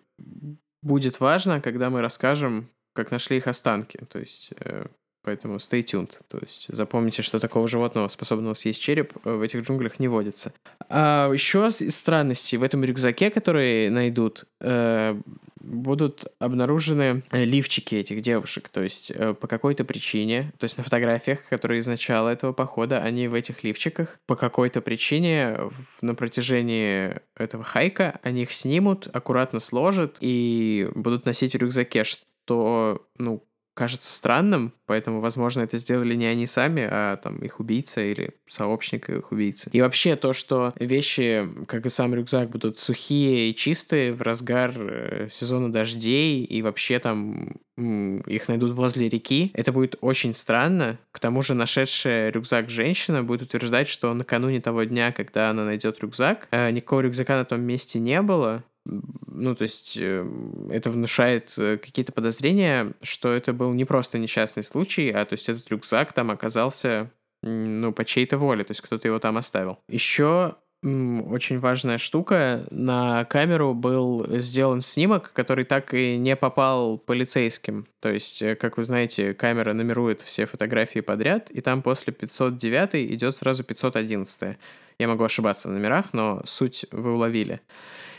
[0.81, 3.97] будет важно, когда мы расскажем, как нашли их останки.
[4.09, 4.85] То есть, э,
[5.25, 6.11] Поэтому stay tuned.
[6.27, 10.53] То есть запомните, что такого животного, способного съесть череп, в этих джунглях не водится.
[10.87, 15.19] А еще из странностей в этом рюкзаке, которые найдут, э,
[15.59, 18.69] будут обнаружены лифчики этих девушек.
[18.69, 22.99] То есть э, по какой-то причине, то есть на фотографиях, которые из начала этого похода,
[22.99, 24.19] они в этих лифчиках.
[24.27, 25.57] По какой-то причине
[26.01, 33.07] на протяжении этого хайка они их снимут, аккуратно сложат и будут носить в рюкзаке, что,
[33.17, 33.43] ну,
[33.75, 39.09] кажется странным, поэтому, возможно, это сделали не они сами, а там их убийца или сообщник
[39.09, 39.69] их убийцы.
[39.73, 44.73] И вообще то, что вещи, как и сам рюкзак, будут сухие и чистые в разгар
[44.77, 50.97] э, сезона дождей, и вообще там их найдут возле реки, это будет очень странно.
[51.11, 55.99] К тому же нашедшая рюкзак женщина будет утверждать, что накануне того дня, когда она найдет
[55.99, 60.25] рюкзак, э, никакого рюкзака на том месте не было, ну, то есть э,
[60.71, 65.49] это внушает э, какие-то подозрения, что это был не просто несчастный случай, а то есть
[65.49, 67.11] этот рюкзак там оказался,
[67.41, 69.79] ну, по чьей-то воле, то есть кто-то его там оставил.
[69.89, 70.55] Еще
[70.85, 72.65] очень важная штука.
[72.69, 77.87] На камеру был сделан снимок, который так и не попал полицейским.
[77.99, 83.11] То есть, э, как вы знаете, камера номерует все фотографии подряд, и там после 509
[83.11, 84.57] идет сразу 511.
[84.99, 87.61] Я могу ошибаться в номерах, но суть вы уловили.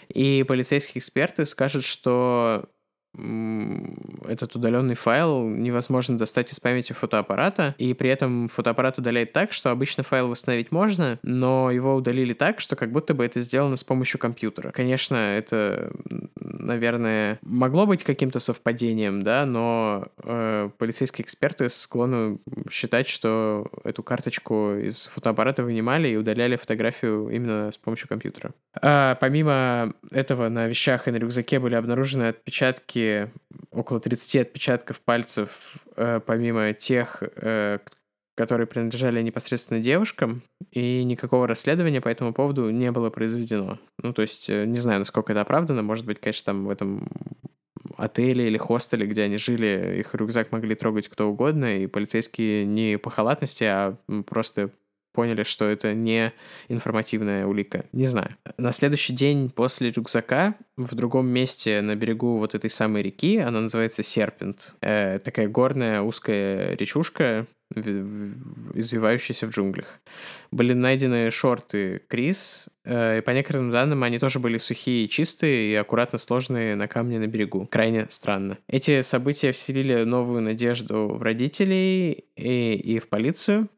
[0.08, 2.68] И полицейские эксперты скажут, что
[4.28, 9.70] этот удаленный файл невозможно достать из памяти фотоаппарата, и при этом фотоаппарат удаляет так, что
[9.70, 13.84] обычно файл восстановить можно, но его удалили так, что как будто бы это сделано с
[13.84, 14.70] помощью компьютера.
[14.72, 15.92] Конечно, это,
[16.40, 22.38] наверное, могло быть каким-то совпадением, да, но э, полицейские эксперты склонны
[22.70, 28.52] считать, что эту карточку из фотоаппарата вынимали и удаляли фотографию именно с помощью компьютера.
[28.80, 33.05] А, помимо этого на вещах и на рюкзаке были обнаружены отпечатки
[33.70, 37.78] около 30 отпечатков пальцев, э, помимо тех, э,
[38.34, 43.78] которые принадлежали непосредственно девушкам, и никакого расследования по этому поводу не было произведено.
[44.02, 47.08] Ну, то есть, э, не знаю, насколько это оправдано, может быть, конечно, там в этом
[47.96, 52.98] отеле или хостеле, где они жили, их рюкзак могли трогать кто угодно, и полицейские не
[52.98, 53.96] по халатности, а
[54.26, 54.70] просто
[55.16, 56.32] поняли, что это не
[56.68, 57.86] информативная улика.
[57.92, 58.36] Не знаю.
[58.58, 63.62] На следующий день после рюкзака в другом месте на берегу вот этой самой реки, она
[63.62, 67.46] называется Серпент, э, такая горная узкая речушка,
[68.74, 70.00] извивающаяся в джунглях.
[70.50, 75.72] Были найдены шорты Крис, э, и по некоторым данным они тоже были сухие и чистые,
[75.72, 77.66] и аккуратно сложенные на камне на берегу.
[77.70, 78.58] Крайне странно.
[78.68, 83.68] Эти события вселили новую надежду в родителей и, и в полицию,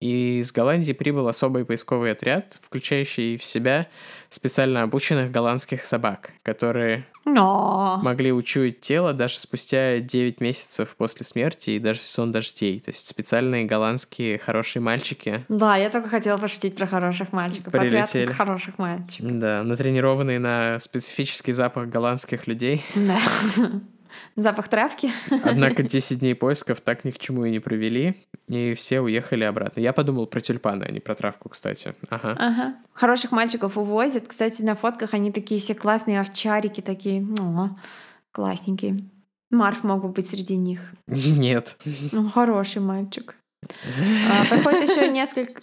[0.00, 3.86] и из Голландии прибыл особый поисковый отряд, включающий в себя
[4.28, 8.00] специально обученных голландских собак, которые Но.
[8.02, 12.80] могли учуять тело даже спустя 9 месяцев после смерти и даже в сон дождей.
[12.80, 15.44] То есть специальные голландские хорошие мальчики.
[15.48, 17.72] Да, я только хотела пошутить про хороших мальчиков.
[17.72, 18.24] Прилетели.
[18.24, 19.38] Отряд хороших мальчиков.
[19.38, 22.82] Да, натренированные на специфический запах голландских людей.
[22.94, 23.18] Да.
[24.36, 25.10] Запах травки.
[25.44, 28.16] Однако 10 дней поисков так ни к чему и не провели,
[28.48, 29.80] и все уехали обратно.
[29.80, 31.94] Я подумал про тюльпаны, а не про травку, кстати.
[32.10, 32.36] Ага.
[32.38, 32.74] Ага.
[32.92, 34.28] Хороших мальчиков увозят.
[34.28, 37.20] Кстати, на фотках они такие все классные овчарики такие.
[37.20, 37.76] Ну,
[38.32, 38.96] классненькие.
[39.50, 40.92] Марф мог бы быть среди них.
[41.06, 41.76] Нет.
[42.12, 43.36] Ну, хороший мальчик.
[44.30, 45.62] А, проходит еще несколько...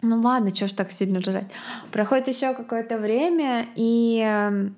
[0.00, 1.50] Ну ладно, что ж так сильно ржать.
[1.90, 4.76] Проходит еще какое-то время, и эм,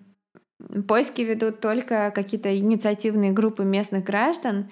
[0.86, 4.68] Поиски ведут только какие-то инициативные группы местных граждан.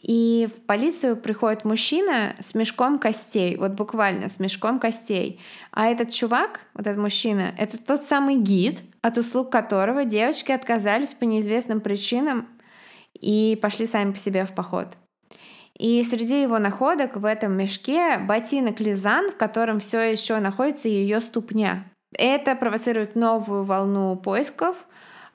[0.00, 5.40] И в полицию приходит мужчина с мешком костей, вот буквально с мешком костей.
[5.72, 11.14] А этот чувак, вот этот мужчина, это тот самый гид, от услуг которого девочки отказались
[11.14, 12.46] по неизвестным причинам
[13.14, 14.88] и пошли сами по себе в поход.
[15.78, 21.20] И среди его находок в этом мешке ботинок Лизан, в котором все еще находится ее
[21.20, 21.84] ступня.
[22.12, 24.76] Это провоцирует новую волну поисков,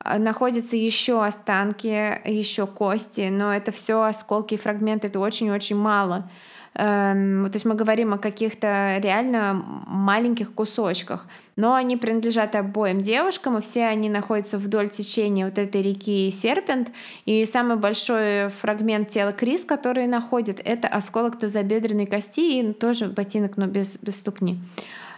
[0.04, 6.30] находятся еще останки, еще кости, но это все осколки и фрагменты, это очень-очень мало.
[6.76, 9.54] Эм, то есть мы говорим о каких-то реально
[9.86, 15.84] маленьких кусочках, но они принадлежат обоим девушкам, и все они находятся вдоль течения вот этой
[15.84, 16.90] реки Серпент.
[17.26, 23.56] И самый большой фрагмент тела Крис, который находит, это осколок тазобедренной кости и тоже ботинок,
[23.58, 24.58] но без, без ступни.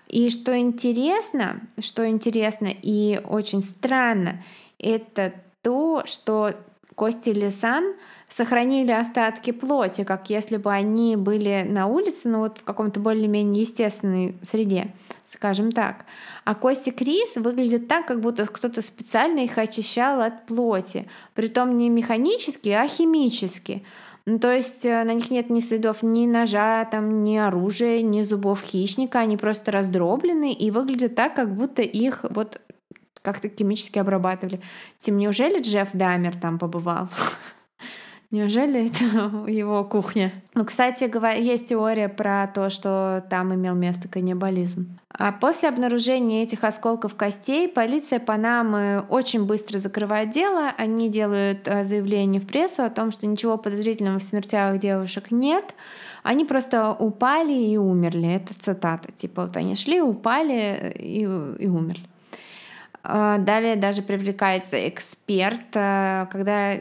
[0.09, 4.43] И что интересно, что интересно и очень странно,
[4.80, 6.53] это то, что
[6.95, 7.93] Кости Лисан
[8.30, 13.61] сохранили остатки плоти, как если бы они были на улице, но вот в каком-то более-менее
[13.61, 14.88] естественной среде,
[15.30, 16.05] скажем так.
[16.45, 21.89] А кости Крис выглядят так, как будто кто-то специально их очищал от плоти, притом не
[21.89, 23.84] механически, а химически.
[24.28, 28.23] Ну, то есть э, на них нет ни следов ни ножа, там, ни оружия, ни
[28.23, 29.19] зубов хищника.
[29.19, 32.59] Они просто раздроблены и выглядят так, как будто их вот
[33.26, 34.61] как-то химически обрабатывали.
[34.97, 37.09] Тем неужели Джефф Даймер там побывал?
[38.32, 40.32] Неужели это его кухня?
[40.55, 41.09] Ну, кстати,
[41.39, 44.97] есть теория про то, что там имел место каннибализм.
[45.09, 50.73] А после обнаружения этих осколков костей полиция Панамы очень быстро закрывает дело.
[50.78, 55.73] Они делают э, заявление в прессу о том, что ничего подозрительного в смертях девушек нет.
[56.23, 58.34] Они просто упали и умерли.
[58.34, 59.09] Это цитата.
[59.13, 62.03] Типа вот они шли, упали и, и умерли.
[63.08, 66.80] А, далее даже привлекается эксперт, а, когда э,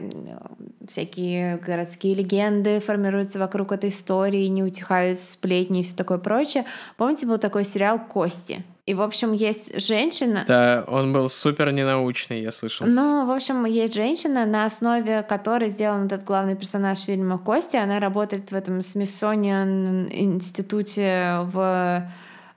[0.86, 6.64] всякие городские легенды формируются вокруг этой истории, не утихают сплетни и все такое прочее.
[6.96, 8.64] Помните, был такой сериал «Кости»?
[8.86, 10.44] И, в общем, есть женщина...
[10.46, 12.86] Да, он был супер ненаучный, я слышал.
[12.86, 17.76] Ну, в общем, есть женщина, на основе которой сделан этот главный персонаж фильма «Кости».
[17.76, 22.06] Она работает в этом Смитсониан институте в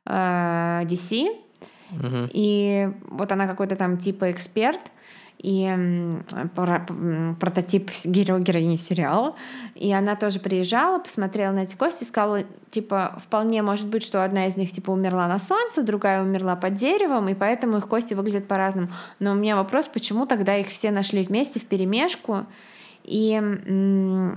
[0.05, 1.46] э, DC
[2.33, 4.81] И вот она какой-то там типа эксперт,
[5.39, 5.71] и
[7.39, 9.35] прототип геро героини сериала.
[9.75, 14.47] И она тоже приезжала, посмотрела на эти кости сказала, типа, вполне может быть, что одна
[14.47, 18.47] из них, типа, умерла на солнце, другая умерла под деревом, и поэтому их кости выглядят
[18.47, 18.89] по-разному.
[19.19, 22.47] Но у меня вопрос, почему тогда их все нашли вместе в перемешку?
[23.07, 23.41] И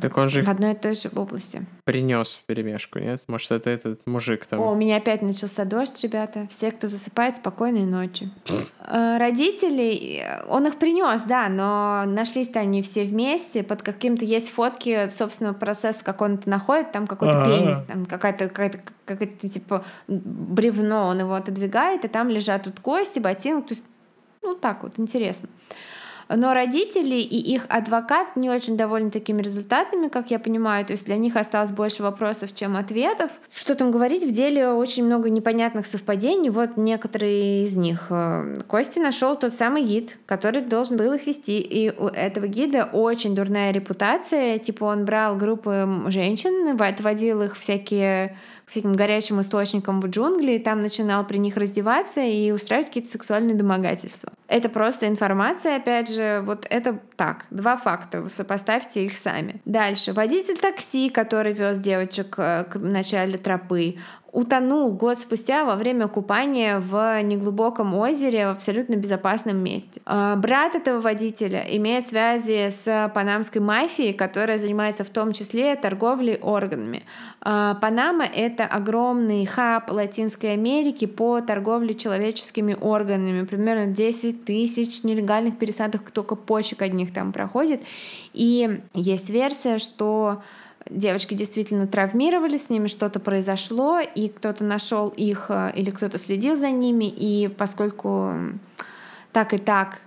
[0.00, 1.66] так он же в одной и той же области.
[1.84, 3.20] Принес в перемешку, нет?
[3.26, 4.60] Может, это этот мужик там.
[4.60, 6.46] О, у меня опять начался дождь, ребята.
[6.48, 8.30] Все, кто засыпает, спокойной ночи.
[8.86, 13.64] Э, родители, он их принес, да, но нашлись-то они все вместе.
[13.64, 18.48] Под каким-то есть фотки собственного процесса, как он это находит, там какой-то пень, там какая-то
[18.48, 23.84] какая-то какое-то типа бревно, он его отодвигает, и там лежат тут кости, ботинок, то есть
[24.42, 25.48] ну так вот интересно.
[26.34, 30.86] Но родители и их адвокат не очень довольны такими результатами, как я понимаю.
[30.86, 33.30] То есть для них осталось больше вопросов, чем ответов.
[33.52, 36.50] Что там говорить, в деле очень много непонятных совпадений.
[36.50, 38.06] Вот некоторые из них.
[38.10, 41.58] Э, Кости нашел тот самый гид, который должен был их вести.
[41.58, 44.58] И у этого гида очень дурная репутация.
[44.58, 48.36] Типа он брал группы женщин, отводил их всякие
[48.70, 53.56] всяким горячим источникам в джунгли, и там начинал при них раздеваться и устраивать какие-то сексуальные
[53.56, 54.32] домогательства.
[54.46, 59.60] Это просто информация, опять же, вот это так, два факта, сопоставьте их сами.
[59.64, 60.12] Дальше.
[60.12, 63.96] Водитель такси, который вез девочек э, к начале тропы,
[64.32, 70.00] утонул год спустя во время купания в неглубоком озере в абсолютно безопасном месте.
[70.06, 76.36] А, брат этого водителя имеет связи с панамской мафией, которая занимается в том числе торговлей
[76.36, 77.02] органами.
[77.40, 83.44] А, Панама— это огромный хаб Латинской Америки по торговле человеческими органами.
[83.44, 87.82] Примерно 10 тысяч нелегальных пересадок только почек одних там проходит.
[88.32, 90.42] И есть версия, что
[90.88, 96.56] девочки действительно травмировали, с ними что-то произошло, и кто-то нашел их э, или кто-то следил
[96.56, 98.34] за ними, и поскольку
[99.32, 100.00] так и так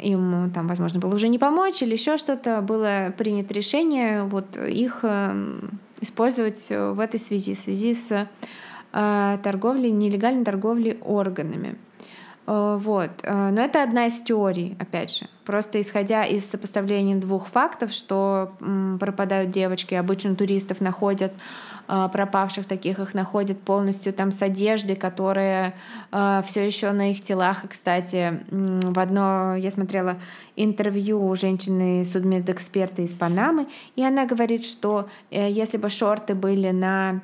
[0.00, 5.00] им там, возможно, было уже не помочь или еще что-то, было принято решение вот их
[5.02, 5.60] э,
[6.00, 8.28] использовать в этой связи, в связи с
[8.92, 11.76] э, торговлей, нелегальной торговлей органами.
[12.48, 13.10] Э, вот.
[13.22, 15.26] Э, но это одна из теорий, опять же.
[15.44, 18.52] Просто исходя из сопоставления двух фактов, что
[18.98, 21.32] пропадают девочки, обычно туристов находят
[21.88, 25.74] э, пропавших таких их находят полностью там с одеждой, которая
[26.10, 27.64] все еще на их телах.
[27.68, 30.16] Кстати, в одно я смотрела
[30.56, 37.20] интервью у женщины судмедэксперта из Панамы, и она говорит, что если бы шорты были на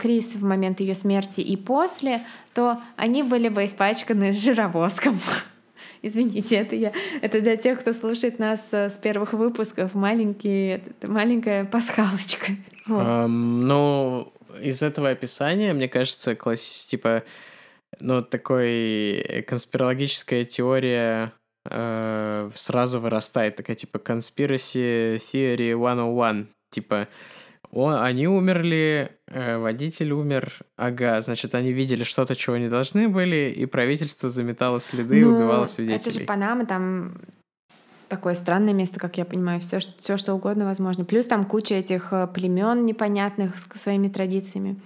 [0.00, 5.18] Крис в момент ее смерти и после, то они были бы испачканы жировоском.
[6.02, 6.92] Извините, это я.
[7.20, 9.94] Это для тех, кто слушает нас э, с первых выпусков.
[9.94, 12.52] Маленький, маленькая пасхалочка.
[12.86, 13.02] Вот.
[13.02, 17.24] Um, ну, из этого описания, мне кажется, класс, типа,
[18.00, 21.32] ну, такой конспирологическая теория
[21.68, 26.48] э, сразу вырастает, такая, типа, conspiracy theory 101.
[26.70, 27.08] Типа,
[27.70, 30.52] о, они умерли, э, водитель умер.
[30.76, 35.34] Ага, значит, они видели что-то, чего не должны были, и правительство заметало следы ну, и
[35.34, 36.10] убивало свидетелей.
[36.10, 37.20] Это же Панама, там
[38.08, 41.04] такое странное место, как я понимаю, все, все что угодно возможно.
[41.04, 44.80] Плюс там куча этих э, племен непонятных с своими традициями.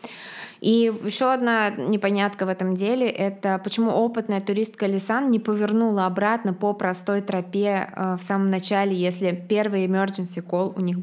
[0.61, 6.53] И еще одна непонятка в этом деле— это почему опытная туристка Лисан не повернула обратно
[6.53, 10.99] по простой тропе э, в самом начале, если первый emergency call у них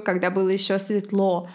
[0.00, 1.48] когда было еще светло.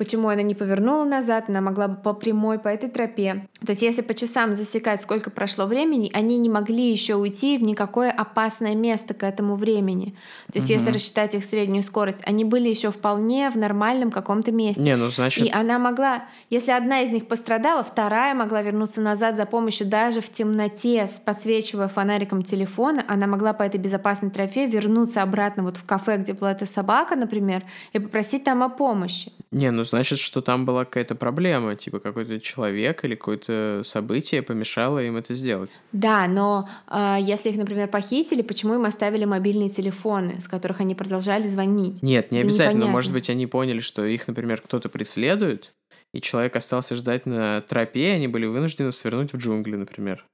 [0.00, 3.46] Почему она не повернула назад, она могла бы по прямой по этой тропе.
[3.60, 7.62] То есть если по часам засекать, сколько прошло времени, они не могли еще уйти в
[7.62, 10.16] никакое опасное место к этому времени.
[10.50, 10.78] То есть угу.
[10.78, 14.80] если рассчитать их среднюю скорость, они были еще вполне в нормальном каком-то месте.
[14.80, 15.44] Не, ну значит...
[15.44, 20.22] И она могла, если одна из них пострадала, вторая могла вернуться назад за помощью даже
[20.22, 25.84] в темноте, подсвечивая фонариком телефона, она могла по этой безопасной тропе вернуться обратно вот в
[25.84, 29.30] кафе, где была эта собака, например, и попросить там о помощи.
[29.50, 35.02] Не, ну значит, что там была какая-то проблема, типа какой-то человек или какое-то событие помешало
[35.02, 35.70] им это сделать.
[35.92, 40.94] Да, но э, если их, например, похитили, почему им оставили мобильные телефоны, с которых они
[40.94, 42.02] продолжали звонить?
[42.02, 42.78] Нет, не это обязательно.
[42.78, 42.92] Непонятно.
[42.92, 45.74] Может быть, они поняли, что их, например, кто-то преследует,
[46.12, 50.24] и человек остался ждать на тропе, и они были вынуждены свернуть в джунгли, например.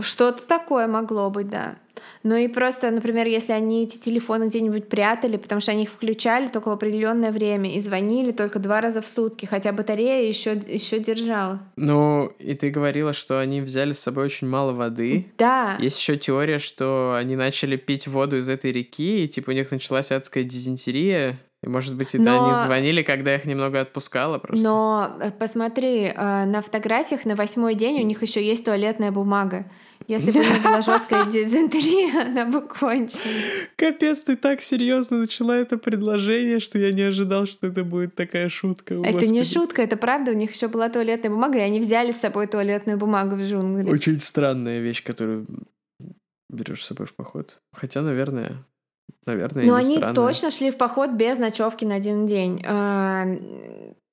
[0.00, 1.76] Что-то такое могло быть, да.
[2.22, 6.48] Ну и просто, например, если они эти телефоны где-нибудь прятали, потому что они их включали
[6.48, 10.98] только в определенное время и звонили только два раза в сутки, хотя батарея еще, еще
[10.98, 11.60] держала.
[11.76, 15.26] Ну, и ты говорила, что они взяли с собой очень мало воды.
[15.38, 15.76] Да.
[15.78, 19.70] Есть еще теория, что они начали пить воду из этой реки, и типа у них
[19.70, 22.46] началась адская дизентерия, и, может быть, это Но...
[22.46, 24.62] они звонили, когда их немного отпускало просто.
[24.62, 29.64] Но э, посмотри, э, на фотографиях на восьмой день у них еще есть туалетная бумага.
[30.06, 33.68] Если бы не была жесткая дизентерия, она бы кончилась.
[33.76, 38.48] Капец, ты так серьезно начала это предложение, что я не ожидал, что это будет такая
[38.48, 38.94] шутка.
[38.94, 39.30] Это Господи.
[39.30, 40.30] не шутка, это правда.
[40.30, 43.90] У них еще была туалетная бумага, и они взяли с собой туалетную бумагу в джунгли.
[43.90, 45.46] Очень странная вещь, которую
[46.48, 47.60] берешь с собой в поход.
[47.72, 48.64] Хотя, наверное,
[49.24, 52.62] Наверное, Но они точно шли в поход без ночевки на один день.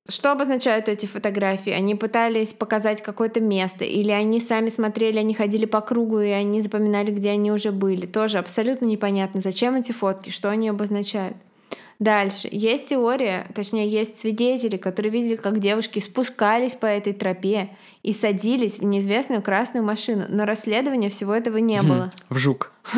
[0.10, 1.72] Что обозначают эти фотографии?
[1.72, 6.62] Они пытались показать какое-то место, или они сами смотрели, они ходили по кругу, и они
[6.62, 8.06] запоминали, где они уже были.
[8.06, 11.38] Тоже абсолютно непонятно, зачем эти фотки, что они обозначают.
[12.04, 12.50] Дальше.
[12.52, 18.80] Есть теория, точнее, есть свидетели, которые видели, как девушки спускались по этой тропе и садились
[18.80, 20.26] в неизвестную красную машину.
[20.28, 22.10] Но расследования всего этого не было.
[22.28, 22.74] В жук.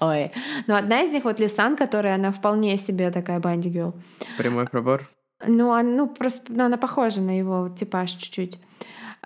[0.00, 0.30] Ой.
[0.68, 3.94] Но одна из них, вот Лисан, которая, она вполне себе такая банди герл.
[4.36, 5.10] Прямой пробор?
[5.44, 8.60] Ну, он, ну просто ну, она похожа на его типаж чуть-чуть.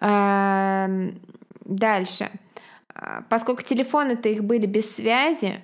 [0.00, 1.20] Эм,
[1.66, 2.30] дальше.
[3.28, 5.62] Поскольку телефоны-то их были без связи,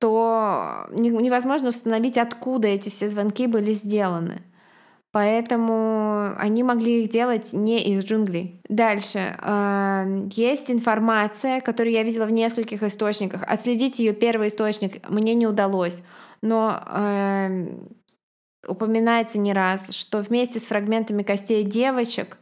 [0.00, 4.42] то невозможно установить, откуда эти все звонки были сделаны.
[5.12, 8.62] Поэтому они могли их делать не из джунглей.
[8.68, 9.36] Дальше.
[9.42, 13.42] Э, есть информация, которую я видела в нескольких источниках.
[13.42, 16.00] Отследить ее первый источник мне не удалось.
[16.42, 17.68] Но э,
[18.66, 22.38] упоминается не раз, что вместе с фрагментами костей девочек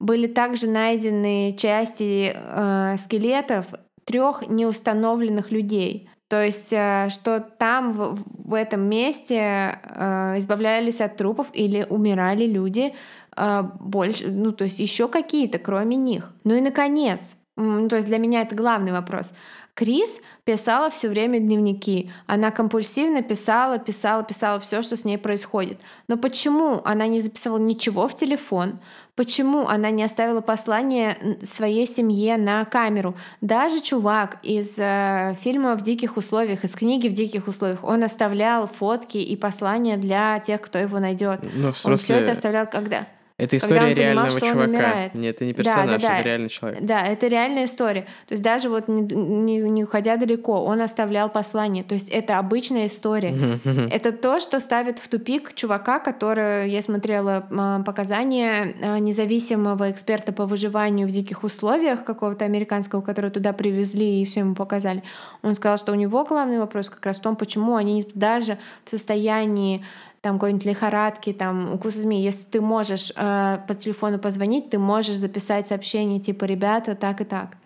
[0.00, 3.66] были также найдены части э, скелетов
[4.04, 6.08] трех неустановленных людей.
[6.28, 8.18] То есть, э, что там, в,
[8.48, 12.94] в этом месте э, избавлялись от трупов или умирали люди
[13.36, 16.32] э, больше, ну, то есть еще какие-то, кроме них.
[16.44, 19.32] Ну и, наконец, то есть для меня это главный вопрос.
[19.76, 22.10] Крис писала все время дневники.
[22.26, 25.78] Она компульсивно писала, писала, писала все, что с ней происходит.
[26.08, 28.80] Но почему она не записывала ничего в телефон?
[29.16, 33.16] Почему она не оставила послание своей семье на камеру?
[33.40, 38.66] Даже чувак из э, фильма «В диких условиях», из книги «В диких условиях», он оставлял
[38.66, 41.40] фотки и послания для тех, кто его найдет.
[41.54, 41.90] Ну, в смысле...
[41.92, 43.06] Он все это оставлял когда?
[43.38, 45.10] Это история реального понимал, чувака.
[45.12, 46.14] Нет, это не персонаж, да, да, да.
[46.14, 46.80] это реальный человек.
[46.80, 48.06] Да, это реальная история.
[48.26, 51.84] То есть даже вот не, не, не уходя далеко, он оставлял послание.
[51.84, 53.58] То есть это обычная история.
[53.92, 60.32] это то, что ставит в тупик чувака, который, я смотрела а, показания а, независимого эксперта
[60.32, 65.02] по выживанию в диких условиях какого-то американского, которого туда привезли и все ему показали.
[65.42, 68.56] Он сказал, что у него главный вопрос как раз в том, почему они даже
[68.86, 69.84] в состоянии
[70.20, 75.16] там какой-нибудь лихорадки, там укус змеи, если ты можешь э, по телефону позвонить, ты можешь
[75.16, 77.56] записать сообщение типа «ребята, так и так».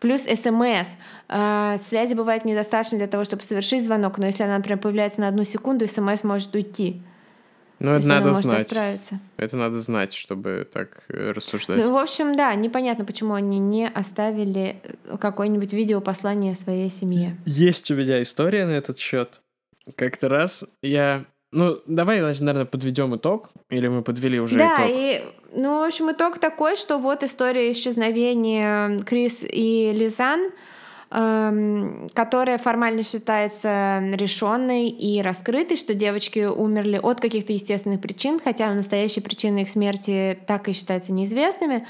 [0.00, 0.88] Плюс СМС.
[1.28, 5.28] Э, связи бывает недостаточно для того, чтобы совершить звонок, но если она, например, появляется на
[5.28, 7.00] одну секунду, СМС может уйти.
[7.80, 8.68] Ну, это надо знать.
[8.68, 9.20] Отправиться.
[9.36, 11.78] Это надо знать, чтобы так э, рассуждать.
[11.78, 14.80] Ну, в общем, да, непонятно, почему они не оставили
[15.20, 17.36] какое-нибудь видеопослание своей семье.
[17.46, 19.40] Есть у меня история на этот счет.
[19.96, 23.50] Как-то раз я ну, давай, наверное, подведем итог.
[23.70, 24.78] Или мы подвели уже да, итог?
[24.78, 30.50] Да, и, ну, в общем, итог такой, что вот история исчезновения Крис и Лизан,
[31.10, 38.74] эм, которая формально считается решенной и раскрытой, что девочки умерли от каких-то естественных причин, хотя
[38.74, 41.86] настоящие причины их смерти так и считаются неизвестными.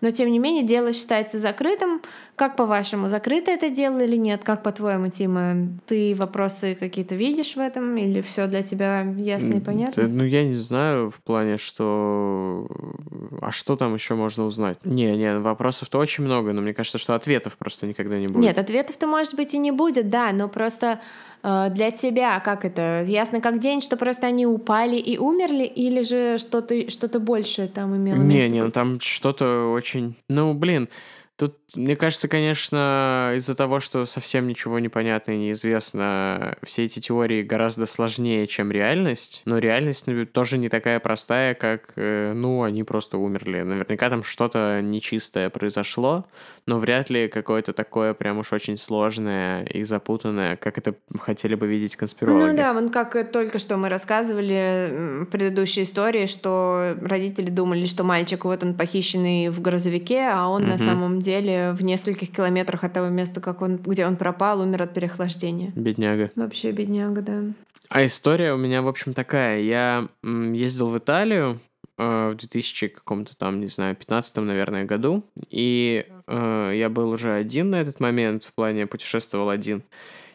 [0.00, 2.00] Но тем не менее дело считается закрытым.
[2.36, 4.44] Как по-вашему, закрыто это дело или нет?
[4.44, 9.60] Как по-твоему, Тима, ты вопросы какие-то видишь в этом или все для тебя ясно и
[9.60, 10.06] понятно?
[10.06, 12.68] ну, я не знаю в плане, что...
[13.40, 14.78] А что там еще можно узнать?
[14.84, 18.42] Не, не, вопросов-то очень много, но мне кажется, что ответов просто никогда не будет.
[18.42, 21.00] Нет, ответов-то, может быть, и не будет, да, но просто
[21.42, 23.04] для тебя как это?
[23.06, 27.96] Ясно как день, что просто они упали и умерли, или же что-то что большее там
[27.96, 28.48] имело не, место?
[28.48, 30.16] Не, не, ну там что-то очень...
[30.28, 30.88] Ну, блин,
[31.38, 36.98] Тут, мне кажется, конечно, из-за того, что совсем ничего не понятно и неизвестно, все эти
[36.98, 39.42] теории гораздо сложнее, чем реальность.
[39.44, 43.60] Но реальность ну, тоже не такая простая, как, э, ну, они просто умерли.
[43.60, 46.24] Наверняка там что-то нечистое произошло,
[46.64, 51.66] но вряд ли какое-то такое прям уж очень сложное и запутанное, как это хотели бы
[51.66, 52.50] видеть конспирологи.
[52.50, 58.04] Ну да, вон как только что мы рассказывали в предыдущей истории, что родители думали, что
[58.04, 60.70] мальчик вот он похищенный в грузовике, а он угу.
[60.70, 64.60] на самом деле деле в нескольких километрах от того места, как он, где он пропал,
[64.60, 65.72] умер от переохлаждения.
[65.74, 66.30] Бедняга.
[66.36, 67.42] Вообще бедняга, да.
[67.88, 69.60] А история у меня, в общем, такая.
[69.60, 71.58] Я ездил в Италию
[71.96, 77.32] э, в 2000 каком-то там, не знаю, 15 наверное, году, и э, я был уже
[77.32, 79.82] один на этот момент, в плане путешествовал один.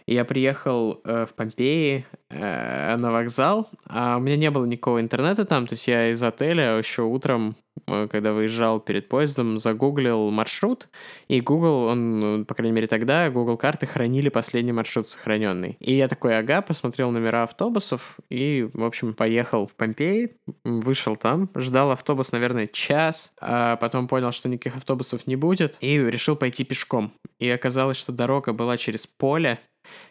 [0.05, 5.45] Я приехал э, в Помпеи э, на вокзал, а у меня не было никакого интернета
[5.45, 7.55] там, то есть я из отеля еще утром,
[7.87, 10.89] э, когда выезжал перед поездом, загуглил маршрут,
[11.29, 15.77] и Google, он, ну, по крайней мере тогда, Google карты хранили последний маршрут сохраненный.
[15.79, 20.35] И я такой, ага, посмотрел номера автобусов, и, в общем, поехал в Помпеи,
[20.65, 25.97] вышел там, ждал автобус, наверное, час, а потом понял, что никаких автобусов не будет, и
[25.97, 27.13] решил пойти пешком.
[27.39, 29.59] И оказалось, что дорога была через поле,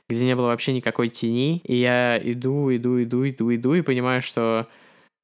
[0.08, 4.22] где не было вообще никакой тени, и я иду, иду, иду, иду, иду, и понимаю,
[4.22, 4.68] что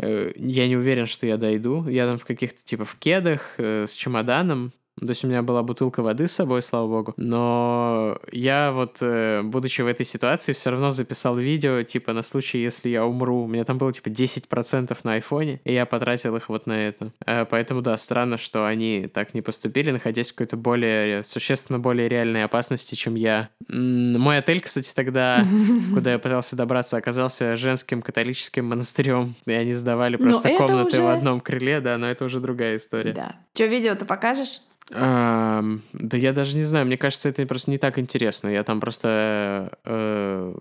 [0.00, 1.88] э, я не уверен, что я дойду.
[1.88, 5.62] Я там в каких-то, типа, в кедах, э, с чемоданом, то есть у меня была
[5.62, 7.14] бутылка воды с собой, слава богу.
[7.16, 12.58] Но я вот, э, будучи в этой ситуации, все равно записал видео, типа, на случай,
[12.58, 13.44] если я умру.
[13.44, 17.12] У меня там было, типа, 10% на айфоне, и я потратил их вот на это.
[17.26, 22.08] Э, поэтому, да, странно, что они так не поступили, находясь в какой-то более, существенно более
[22.08, 23.50] реальной опасности, чем я.
[23.68, 25.44] Мой отель, кстати, тогда,
[25.94, 31.02] куда я пытался добраться, оказался женским католическим монастырем, и они сдавали просто комнаты уже...
[31.02, 33.12] в одном крыле, да, но это уже другая история.
[33.12, 33.36] Да.
[33.54, 34.60] Что, видео ты покажешь?
[34.92, 35.62] А,
[35.92, 38.48] да я даже не знаю, мне кажется, это просто не так интересно.
[38.48, 40.54] Я там просто э,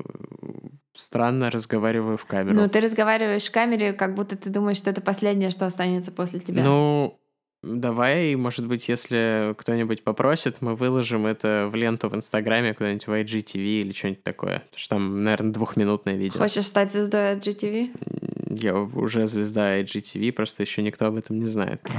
[0.93, 2.55] странно разговариваю в камеру.
[2.55, 6.39] Ну, ты разговариваешь в камере, как будто ты думаешь, что это последнее, что останется после
[6.39, 6.63] тебя.
[6.63, 7.19] Ну,
[7.63, 13.11] давай, может быть, если кто-нибудь попросит, мы выложим это в ленту в Инстаграме, куда-нибудь в
[13.11, 14.59] IGTV или что-нибудь такое.
[14.59, 16.39] Потому что там, наверное, двухминутное видео.
[16.39, 18.57] Хочешь стать звездой IGTV?
[18.59, 21.81] Я уже звезда IGTV, просто еще никто об этом не знает.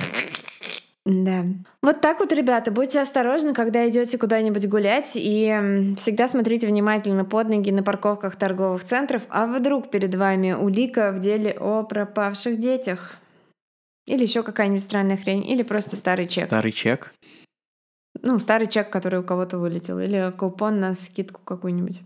[1.08, 1.46] Да.
[1.80, 7.48] Вот так вот, ребята, будьте осторожны, когда идете куда-нибудь гулять, и всегда смотрите внимательно под
[7.48, 13.16] ноги на парковках торговых центров, а вдруг перед вами улика в деле о пропавших детях.
[14.04, 16.44] Или еще какая-нибудь странная хрень, или просто старый чек.
[16.44, 17.14] Старый чек?
[18.20, 22.02] Ну, старый чек, который у кого-то вылетел, или купон на скидку какую-нибудь.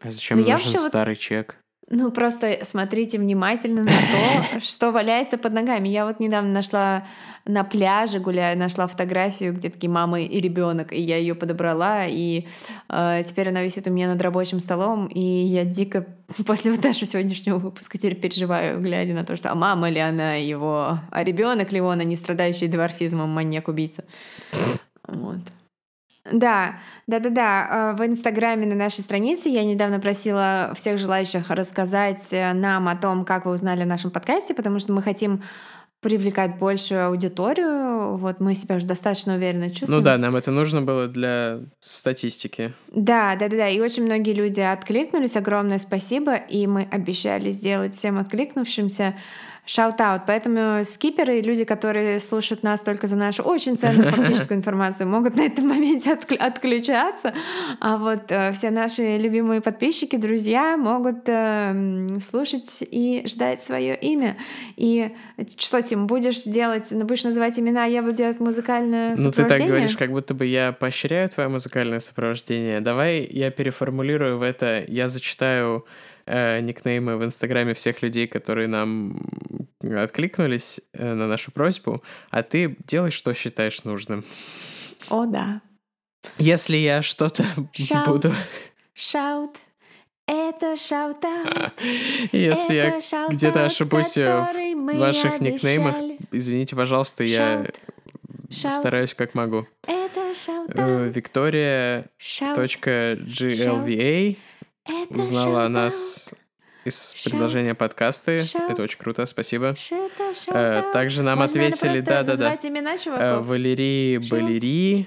[0.00, 1.20] А зачем Но нужен старый вот...
[1.20, 1.56] чек?
[1.90, 5.88] Ну, просто смотрите внимательно на то, что валяется под ногами.
[5.88, 7.06] Я вот недавно нашла
[7.46, 12.46] на пляже, гуляя, нашла фотографию, где такие мамы и ребенок, и я ее подобрала, и
[12.90, 16.06] э, теперь она висит у меня над рабочим столом, и я дико
[16.46, 20.34] после вот нашего сегодняшнего выпуска теперь переживаю, глядя на то, что а мама ли она
[20.34, 24.04] его, а ребенок ли он, а не страдающий дворфизмом маньяк-убийца.
[25.06, 25.38] Вот.
[26.32, 26.76] Да,
[27.06, 27.94] да-да-да.
[27.98, 33.24] В Инстаграме на нашей странице я недавно просила всех желающих рассказать э, нам о том,
[33.24, 35.42] как вы узнали о нашем подкасте, потому что мы хотим
[36.00, 38.16] привлекать большую аудиторию.
[38.16, 39.98] Вот мы себя уже достаточно уверенно чувствуем.
[39.98, 42.72] Ну да, нам это нужно было для статистики.
[42.92, 43.68] Да, да, да, да.
[43.68, 45.36] И очень многие люди откликнулись.
[45.36, 46.36] Огромное спасибо.
[46.36, 49.16] И мы обещали сделать всем откликнувшимся
[49.68, 50.22] Shout-out.
[50.26, 55.36] Поэтому скиперы и люди, которые слушают нас только за нашу очень ценную фактическую информацию, могут
[55.36, 57.34] на этом моменте отключаться.
[57.78, 64.38] А вот э, все наши любимые подписчики, друзья могут э, слушать и ждать свое имя.
[64.76, 65.14] И
[65.58, 69.42] что, Тим, будешь делать, будешь называть имена, я буду делать музыкальное сопровождение?
[69.42, 72.80] Ну, ты так говоришь, как будто бы я поощряю твое музыкальное сопровождение.
[72.80, 75.84] Давай я переформулирую в это, я зачитаю
[76.28, 79.20] э, никнеймы в Инстаграме всех людей, которые нам
[79.80, 84.24] откликнулись э, на нашу просьбу, а ты делай, что считаешь нужным.
[85.08, 85.62] О, да.
[86.38, 87.44] Если я что-то
[88.06, 88.32] буду...
[88.94, 89.56] Shout.
[90.26, 91.72] Это shout-out.
[92.32, 93.00] Если я
[93.30, 95.96] где-то ошибусь в ваших никнеймах,
[96.32, 97.66] извините, пожалуйста, я
[98.50, 98.74] Shout.
[98.74, 99.66] Стараюсь как могу.
[99.86, 100.70] Это shout.
[100.74, 101.10] Э,
[104.88, 106.30] Это узнала о нас
[106.84, 108.44] из предложения подкасты.
[108.44, 108.72] Shout.
[108.72, 109.76] Это очень круто, спасибо.
[109.76, 110.92] Шита, Э, shout.
[110.92, 113.40] Также нам Можно, ответили, да-да-да, имена Э.
[113.40, 114.30] Валерий Shout.
[114.30, 115.06] Балери,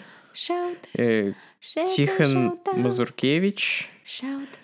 [0.93, 2.77] э, Тихон shout.
[2.77, 3.89] Мазуркевич,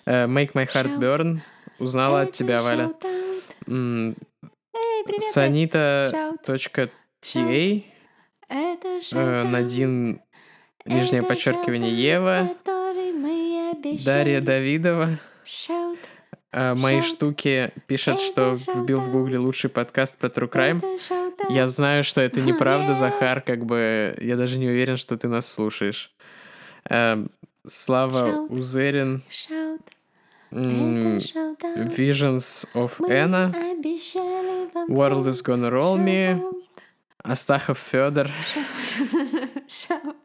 [0.06, 0.98] э, Make My Heart.
[0.98, 1.40] Burn.
[1.80, 2.92] Узнала от Это тебя, Валя.
[3.66, 4.14] Эй,
[5.04, 5.22] привет.
[5.22, 6.10] Санита
[8.48, 9.50] э, shout-out.
[9.50, 10.20] Надин,
[10.84, 12.48] нижнее подчеркивание, Ева,
[14.04, 14.40] Дарья.
[14.40, 15.18] Давидова.
[15.44, 15.98] Shout.
[16.52, 17.14] А, Мои Shout.
[17.14, 20.82] штуки пишет, что вбил в гугле лучший подкаст про True Crime.
[21.50, 22.94] Я знаю, что это неправда.
[22.94, 26.12] Захар, как бы я даже не уверен, что ты нас слушаешь.
[26.88, 27.30] Эм,
[27.66, 28.50] Слава Шаут.
[28.50, 29.82] Узерин, шаут-аут.
[31.98, 33.52] Visions of Мы Anna,
[34.88, 36.40] World is Gonna Roll Me.
[37.22, 38.30] Астахов Федор.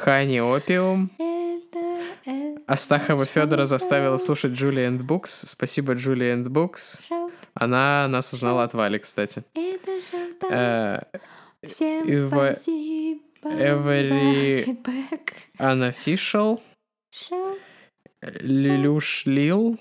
[0.00, 1.10] Хани Опиум.
[2.66, 5.46] Астахова Федора заставила слушать Julie and Books.
[5.46, 5.92] Спасибо,
[6.32, 7.00] and Books.
[7.08, 7.32] Шаут.
[7.54, 9.44] Она нас узнала от Вали, кстати.
[9.54, 10.48] Это.
[10.50, 11.18] Э,
[11.66, 13.20] Всем Эва- спасибо
[14.64, 15.32] фидбэк.
[15.58, 16.60] Unofficial.
[18.22, 19.78] Лилюш Лил.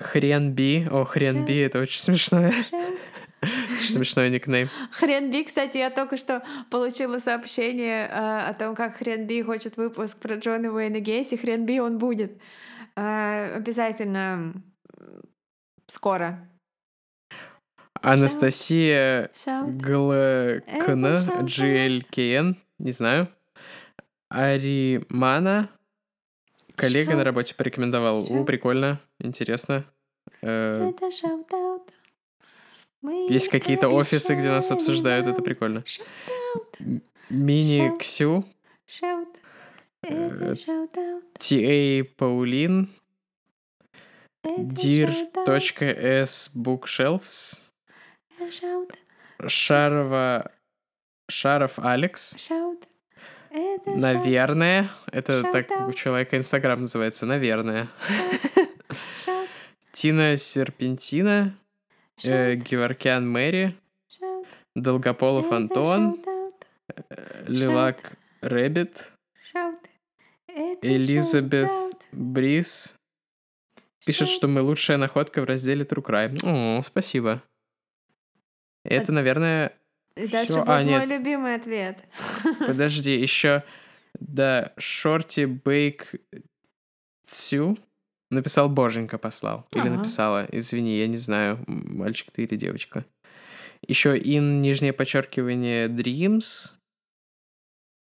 [0.00, 0.86] Хрен Би.
[0.90, 2.50] О, Хрен Би, это очень смешно.
[3.86, 4.68] Очень смешной никнейм.
[4.92, 9.76] Хрен Би, кстати, я только что получила сообщение э, о том, как Хрен Би хочет
[9.76, 11.36] выпуск про Джона Уэйна Гейси.
[11.36, 12.40] Хрен Би он будет.
[12.96, 14.54] Э, обязательно
[15.86, 16.48] скоро.
[18.02, 19.30] Анастасия.
[19.46, 21.06] ГЛКН.
[21.46, 23.28] GLKN, не знаю.
[24.28, 25.70] Аримана,
[26.74, 28.22] коллега на работе порекомендовал.
[28.22, 28.46] У, Shout.
[28.46, 29.84] прикольно, интересно.
[30.42, 31.92] Э, Это shout-out.
[33.28, 35.84] Есть какие-то офисы, где нас обсуждают, это прикольно.
[37.28, 37.96] Мини.
[37.98, 38.44] Ксю.
[40.02, 41.24] Э, Это shout-out.
[41.38, 42.88] TA Паулин,
[44.44, 47.62] dir.s bookshelves.
[49.46, 50.52] Шарова,
[51.28, 52.50] Шаров Алекс,
[53.86, 57.88] наверное, это так у человека Инстаграм называется, наверное.
[59.92, 61.65] Тина Серпентина, э.
[62.22, 63.76] Геворкян Мэри.
[64.74, 66.22] Долгополов Антон,
[67.08, 69.12] э, Lilac Rabbit,
[70.82, 71.70] Элизабет.
[72.12, 72.94] Брис.
[74.04, 76.78] Пишет, что мы лучшая находка в разделе True Crime.
[76.78, 77.42] О, спасибо.
[78.84, 79.72] Это, наверное...
[80.14, 80.60] И дальше всё.
[80.60, 81.08] будет А, мой нет.
[81.08, 82.04] любимый ответ.
[82.66, 83.64] Подожди, еще...
[84.20, 86.14] Да, Shorty Bake
[87.26, 87.76] Цю
[88.30, 89.66] написал Боженька послал.
[89.72, 89.96] Или Ага.
[89.96, 90.46] написала.
[90.50, 93.04] Извини, я не знаю, мальчик ты или девочка.
[93.86, 96.72] Еще ин, нижнее подчеркивание, Dreams.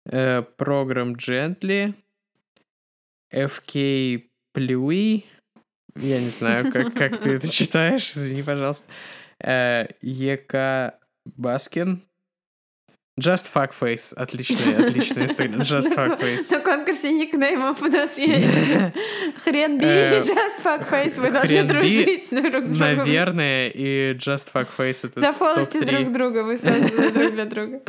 [0.06, 1.94] Э, Программ Gently.
[3.34, 5.24] FK Плюи.
[5.96, 8.92] Я не знаю, как, как ты это читаешь, извини, пожалуйста.
[9.40, 12.04] Э, ЕК Баскин.
[13.20, 14.14] Just Fuck Face.
[14.16, 15.62] Отличный, отличный инстаграм.
[15.62, 16.50] Just Fuck Face.
[16.52, 18.48] На конкурсе никнеймов у нас есть.
[19.44, 21.20] Хрен би Э, и Just Fuck Face.
[21.20, 22.80] Вы должны дружить друг с другом.
[22.98, 27.82] Наверное, и Just Fuck Face это Зафоловьте друг друга, вы созданы друг для друга.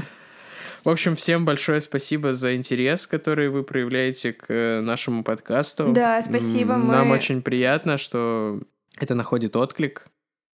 [0.84, 5.92] В общем, всем большое спасибо за интерес, который вы проявляете к э, нашему подкасту.
[5.92, 8.58] Да, спасибо, Нам мы- очень приятно, что
[8.98, 10.06] это находит отклик.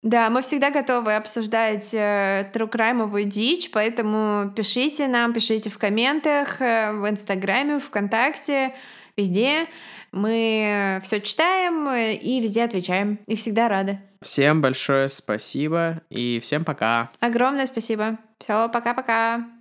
[0.04, 6.60] Да, мы всегда готовы обсуждать э, true crime дичь, поэтому пишите нам, пишите в комментах,
[6.60, 8.74] э, в Инстаграме, ВКонтакте,
[9.16, 9.66] везде.
[10.12, 13.18] Мы все читаем э, и везде отвечаем.
[13.26, 13.98] И всегда рады.
[14.20, 17.10] Всем большое спасибо и всем пока.
[17.20, 18.18] Огромное спасибо.
[18.38, 19.53] Все, пока-пока.